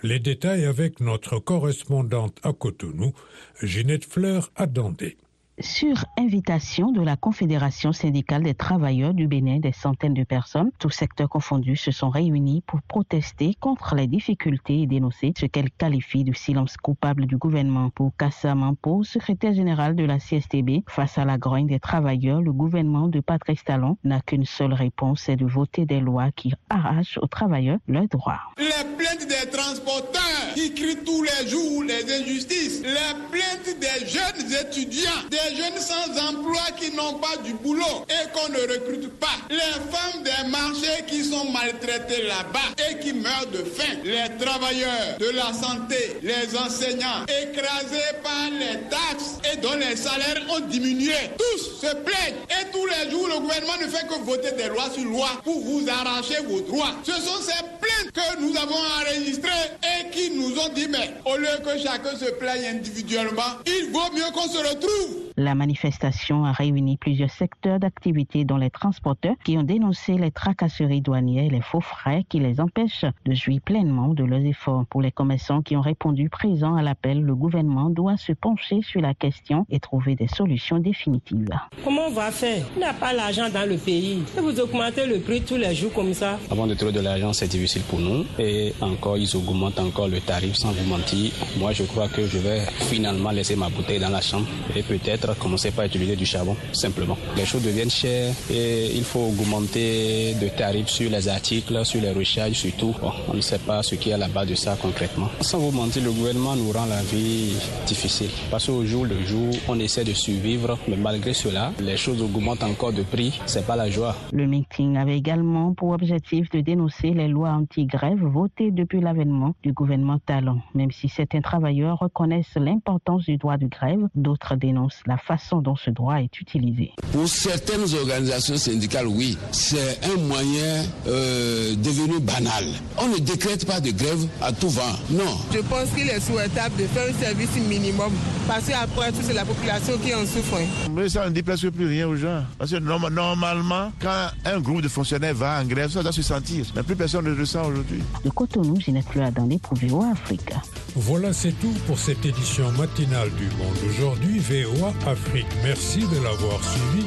Les 0.02 0.18
détails 0.18 0.66
avec 0.66 1.00
notre 1.00 1.38
correspondante 1.38 2.38
à 2.42 2.52
Cotonou, 2.52 3.14
Ginette 3.62 4.04
Fleur 4.04 4.52
Adandé. 4.54 5.16
Sur 5.60 6.04
invitation 6.18 6.90
de 6.90 7.00
la 7.00 7.16
Confédération 7.16 7.92
syndicale 7.92 8.42
des 8.42 8.54
travailleurs 8.54 9.14
du 9.14 9.28
Bénin, 9.28 9.60
des 9.60 9.70
centaines 9.70 10.12
de 10.12 10.24
personnes, 10.24 10.72
tous 10.80 10.90
secteurs 10.90 11.28
confondus, 11.28 11.76
se 11.76 11.92
sont 11.92 12.10
réunis 12.10 12.64
pour 12.66 12.82
protester 12.82 13.54
contre 13.60 13.94
les 13.94 14.08
difficultés 14.08 14.82
et 14.82 14.86
dénoncer 14.88 15.32
ce 15.38 15.46
qu'elles 15.46 15.70
qualifient 15.70 16.24
de 16.24 16.34
silence 16.34 16.76
coupable 16.76 17.26
du 17.26 17.36
gouvernement. 17.36 17.90
Pour 17.90 18.16
Kassa 18.16 18.56
Mampo, 18.56 19.04
secrétaire 19.04 19.54
général 19.54 19.94
de 19.94 20.04
la 20.04 20.18
CSTB, 20.18 20.82
face 20.88 21.18
à 21.18 21.24
la 21.24 21.38
grogne 21.38 21.68
des 21.68 21.78
travailleurs, 21.78 22.42
le 22.42 22.52
gouvernement 22.52 23.06
de 23.06 23.20
Patrice 23.20 23.62
Talon 23.62 23.96
n'a 24.02 24.20
qu'une 24.20 24.46
seule 24.46 24.74
réponse, 24.74 25.22
c'est 25.26 25.36
de 25.36 25.46
voter 25.46 25.86
des 25.86 26.00
lois 26.00 26.32
qui 26.32 26.52
arrachent 26.68 27.18
aux 27.22 27.28
travailleurs 27.28 27.78
leurs 27.86 28.08
droits. 28.08 28.40
Les 28.58 28.64
plaintes 28.96 29.28
des 29.28 29.48
transporteurs 29.50 30.54
qui 30.54 30.74
crient 30.74 31.04
tous 31.04 31.22
les 31.22 31.48
jours 31.48 31.84
les 31.84 32.12
injustices, 32.12 32.82
les 32.82 33.14
plaintes 33.30 33.78
des 33.78 34.06
jeunes 34.06 34.52
étudiants, 34.66 35.10
les 35.48 35.56
jeunes 35.56 35.78
sans 35.78 36.28
emploi 36.28 36.62
qui 36.78 36.90
n'ont 36.94 37.14
pas 37.14 37.36
du 37.44 37.54
boulot 37.54 38.04
et 38.08 38.30
qu'on 38.32 38.48
ne 38.48 38.60
recrute 38.60 39.10
pas, 39.18 39.26
les 39.50 39.56
femmes 39.56 40.22
des 40.22 40.48
marchés 40.50 41.04
qui 41.06 41.24
sont 41.24 41.50
maltraitées 41.50 42.22
là-bas 42.22 42.74
et 42.78 42.98
qui 43.00 43.12
meurent 43.12 43.46
de 43.52 43.58
faim, 43.58 43.98
les 44.04 44.44
travailleurs 44.44 45.18
de 45.18 45.30
la 45.30 45.52
santé, 45.52 46.18
les 46.22 46.56
enseignants 46.56 47.24
écrasés 47.42 48.14
par 48.22 48.50
les 48.50 48.80
taxes 48.88 49.38
et 49.52 49.56
dont 49.58 49.76
les 49.76 49.96
salaires 49.96 50.42
ont 50.50 50.60
diminué. 50.60 51.14
Tous 51.38 51.86
se 51.86 51.94
plaignent 51.94 52.40
et 52.50 52.70
tous 52.72 52.86
les 52.86 53.10
jours 53.10 53.28
le 53.28 53.40
gouvernement 53.40 53.78
ne 53.80 53.88
fait 53.88 54.06
que 54.06 54.24
voter 54.24 54.52
des 54.52 54.68
lois 54.68 54.90
sur 54.92 55.04
loi 55.04 55.28
pour 55.44 55.60
vous 55.60 55.86
arracher 55.88 56.42
vos 56.48 56.60
droits. 56.60 56.94
Ce 57.04 57.12
sont 57.12 57.40
ces 57.42 57.62
plaintes 57.80 58.12
que 58.12 58.40
nous 58.40 58.56
avons 58.56 58.78
enregistrées 59.00 59.50
et 59.82 60.10
qui 60.10 60.30
nous 60.30 60.58
ont 60.58 60.72
dit 60.74 60.88
mais 60.88 61.14
au 61.24 61.36
lieu 61.36 61.48
que 61.64 61.78
chacun 61.78 62.16
se 62.18 62.30
plaigne 62.32 62.76
individuellement, 62.76 63.42
il 63.66 63.90
vaut 63.92 64.12
mieux 64.14 64.30
qu'on 64.32 64.48
se 64.48 64.58
retrouve 64.58 65.33
la 65.36 65.54
manifestation 65.54 66.44
a 66.44 66.52
réuni 66.52 66.96
plusieurs 66.96 67.30
secteurs 67.30 67.80
d'activité 67.80 68.44
dont 68.44 68.56
les 68.56 68.70
transporteurs 68.70 69.34
qui 69.44 69.58
ont 69.58 69.62
dénoncé 69.62 70.14
les 70.14 70.30
tracasseries 70.30 71.00
douanières 71.00 71.44
et 71.44 71.50
les 71.50 71.60
faux 71.60 71.80
frais 71.80 72.24
qui 72.28 72.38
les 72.38 72.60
empêchent 72.60 73.04
de 73.26 73.34
jouir 73.34 73.60
pleinement 73.60 74.14
de 74.14 74.24
leurs 74.24 74.44
efforts. 74.44 74.84
Pour 74.86 75.02
les 75.02 75.10
commerçants 75.10 75.62
qui 75.62 75.76
ont 75.76 75.80
répondu 75.80 76.28
présents 76.28 76.76
à 76.76 76.82
l'appel, 76.82 77.20
le 77.20 77.34
gouvernement 77.34 77.90
doit 77.90 78.16
se 78.16 78.32
pencher 78.32 78.80
sur 78.82 79.00
la 79.00 79.14
question 79.14 79.66
et 79.70 79.80
trouver 79.80 80.14
des 80.14 80.28
solutions 80.28 80.78
définitives. 80.78 81.48
Comment 81.82 82.06
on 82.08 82.12
va 82.12 82.30
faire? 82.30 82.64
Il 82.76 82.78
n'y 82.78 82.84
a 82.84 82.92
pas 82.92 83.12
l'argent 83.12 83.48
dans 83.52 83.68
le 83.68 83.76
pays. 83.76 84.22
Et 84.36 84.40
vous 84.40 84.60
augmentez 84.60 85.06
le 85.06 85.18
prix 85.18 85.42
tous 85.42 85.56
les 85.56 85.74
jours 85.74 85.92
comme 85.92 86.14
ça. 86.14 86.38
Avant 86.50 86.66
de 86.66 86.74
trouver 86.74 86.92
de 86.92 87.00
l'argent, 87.00 87.32
c'est 87.32 87.48
difficile 87.48 87.82
pour 87.82 87.98
nous. 87.98 88.24
Et 88.38 88.72
encore, 88.80 89.16
ils 89.16 89.36
augmentent 89.36 89.80
encore 89.80 90.08
le 90.08 90.20
tarif 90.20 90.54
sans 90.54 90.70
vous 90.70 90.88
mentir. 90.88 91.32
Moi, 91.58 91.72
je 91.72 91.82
crois 91.84 92.08
que 92.08 92.24
je 92.24 92.38
vais 92.38 92.60
finalement 92.88 93.30
laisser 93.30 93.56
ma 93.56 93.68
bouteille 93.68 93.98
dans 93.98 94.10
la 94.10 94.20
chambre 94.20 94.46
et 94.76 94.82
peut-être 94.82 95.23
commencer 95.32 95.70
par 95.70 95.84
utiliser 95.86 96.16
du 96.16 96.26
charbon, 96.26 96.56
simplement. 96.72 97.16
Les 97.36 97.46
choses 97.46 97.62
deviennent 97.62 97.90
chères 97.90 98.34
et 98.50 98.94
il 98.94 99.04
faut 99.04 99.20
augmenter 99.20 100.34
de 100.34 100.48
tarifs 100.48 100.88
sur 100.88 101.10
les 101.10 101.28
articles, 101.28 101.84
sur 101.84 102.00
les 102.00 102.10
recharges 102.12 102.52
surtout. 102.52 102.94
on 103.28 103.34
ne 103.34 103.40
sait 103.40 103.58
pas 103.58 103.82
ce 103.82 103.94
qui 103.94 104.10
est 104.10 104.14
à 104.14 104.18
la 104.18 104.28
base 104.28 104.48
de 104.48 104.54
ça 104.54 104.76
concrètement. 104.80 105.28
Sans 105.40 105.58
vous 105.58 105.70
mentir, 105.70 106.02
le 106.02 106.12
gouvernement 106.12 106.56
nous 106.56 106.70
rend 106.72 106.86
la 106.86 107.02
vie 107.02 107.56
difficile. 107.86 108.30
Parce 108.50 108.66
qu'au 108.66 108.84
jour 108.84 109.04
le 109.04 109.22
jour, 109.24 109.50
on 109.68 109.78
essaie 109.78 110.04
de 110.04 110.12
survivre, 110.12 110.78
mais 110.88 110.96
malgré 110.96 111.32
cela, 111.32 111.72
les 111.80 111.96
choses 111.96 112.20
augmentent 112.22 112.62
encore 112.62 112.92
de 112.92 113.02
prix. 113.02 113.40
C'est 113.46 113.66
pas 113.66 113.76
la 113.76 113.90
joie. 113.90 114.14
Le 114.32 114.46
meeting 114.46 114.96
avait 114.96 115.16
également 115.16 115.74
pour 115.74 115.90
objectif 115.90 116.50
de 116.50 116.60
dénoncer 116.60 117.10
les 117.10 117.28
lois 117.28 117.50
anti-grève 117.50 118.22
votées 118.22 118.70
depuis 118.70 119.00
l'avènement 119.00 119.54
du 119.62 119.72
gouvernement 119.72 120.18
Talon. 120.24 120.60
Même 120.74 120.90
si 120.90 121.08
certains 121.08 121.40
travailleurs 121.40 121.98
reconnaissent 121.98 122.56
l'importance 122.56 123.24
du 123.24 123.36
droit 123.36 123.56
de 123.56 123.66
grève, 123.66 124.08
d'autres 124.14 124.56
dénoncent 124.56 125.02
la 125.06 125.13
façon 125.18 125.60
dont 125.60 125.76
ce 125.76 125.90
droit 125.90 126.16
est 126.16 126.40
utilisé. 126.40 126.92
Pour 127.12 127.28
certaines 127.28 127.92
organisations 127.94 128.56
syndicales, 128.56 129.06
oui, 129.06 129.36
c'est 129.52 130.00
un 130.04 130.16
moyen 130.20 130.84
euh, 131.06 131.74
devenu 131.76 132.20
banal. 132.20 132.64
On 132.98 133.08
ne 133.08 133.18
décrète 133.18 133.66
pas 133.66 133.80
de 133.80 133.90
grève 133.90 134.26
à 134.40 134.52
tout 134.52 134.68
vent, 134.68 134.82
non. 135.10 135.38
Je 135.52 135.60
pense 135.60 135.90
qu'il 135.90 136.08
est 136.08 136.20
souhaitable 136.20 136.76
de 136.76 136.86
faire 136.86 137.08
un 137.10 137.22
service 137.22 137.56
minimum 137.56 138.12
parce 138.46 138.66
qu'après 138.66 139.10
tout, 139.12 139.20
c'est 139.22 139.32
la 139.32 139.44
population 139.44 139.96
qui 139.98 140.14
en 140.14 140.26
souffre. 140.26 140.58
Mais 140.90 141.08
ça 141.08 141.28
ne 141.28 141.34
dit 141.34 141.42
presque 141.42 141.70
plus 141.70 141.86
rien 141.86 142.06
aux 142.08 142.16
gens. 142.16 142.42
Parce 142.58 142.70
que 142.70 142.76
normalement, 142.76 143.92
quand 144.00 144.28
un 144.44 144.60
groupe 144.60 144.82
de 144.82 144.88
fonctionnaires 144.88 145.34
va 145.34 145.60
en 145.60 145.64
grève, 145.64 145.90
ça 145.90 146.02
doit 146.02 146.12
se 146.12 146.22
sentir. 146.22 146.66
Mais 146.76 146.82
plus 146.82 146.96
personne 146.96 147.24
ne 147.24 147.30
le 147.30 147.40
ressent 147.40 147.66
aujourd'hui. 147.66 148.02
De 148.24 148.30
Cotonou, 148.30 148.78
Ginette 148.80 149.06
Fleur 149.08 149.32
dans 149.32 149.46
les 149.46 149.60
VOA 149.72 150.10
Afrique. 150.12 150.50
Voilà, 150.96 151.32
c'est 151.32 151.58
tout 151.58 151.74
pour 151.88 151.98
cette 151.98 152.24
édition 152.24 152.70
matinale 152.72 153.28
du 153.30 153.46
Monde. 153.56 153.76
Aujourd'hui, 153.90 154.38
VOA 154.38 154.94
Afrique. 155.10 155.46
Merci 155.64 156.00
de 156.06 156.22
l'avoir 156.22 156.60
suivi. 156.62 157.04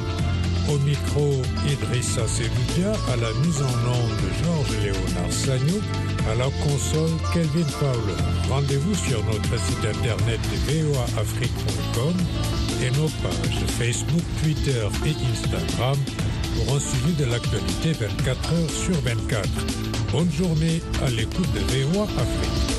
Au 0.70 0.78
micro, 0.80 1.42
Idrissa 1.66 2.28
Seloudia, 2.28 2.92
à 3.14 3.16
la 3.16 3.32
mise 3.46 3.62
en 3.62 3.72
onde 3.88 4.12
de 4.20 4.44
Georges 4.44 4.78
Léonard 4.84 5.32
Sagnou, 5.32 5.80
à 6.30 6.36
la 6.36 6.50
console 6.66 7.16
Kelvin 7.34 7.72
Paolo. 7.80 8.14
Rendez-vous 8.50 8.94
sur 8.94 9.24
notre 9.24 9.58
site 9.58 9.86
internet 9.86 10.42
voaafrique.com 10.68 12.14
et 12.84 12.92
nos 12.92 13.08
pages 13.24 13.66
Facebook, 13.80 14.24
Twitter 14.44 14.86
et 15.06 15.16
Instagram 15.32 15.98
pour 16.58 16.76
un 16.76 16.80
suivi 16.82 17.14
de 17.14 17.24
l'actualité 17.24 17.94
24 17.94 18.54
heures 18.54 18.70
sur 18.70 19.00
24. 19.00 19.48
Bonne 20.12 20.32
journée 20.34 20.82
à 21.06 21.10
l'écoute 21.10 21.48
de 21.54 21.60
VOA 21.60 22.04
Afrique. 22.04 22.77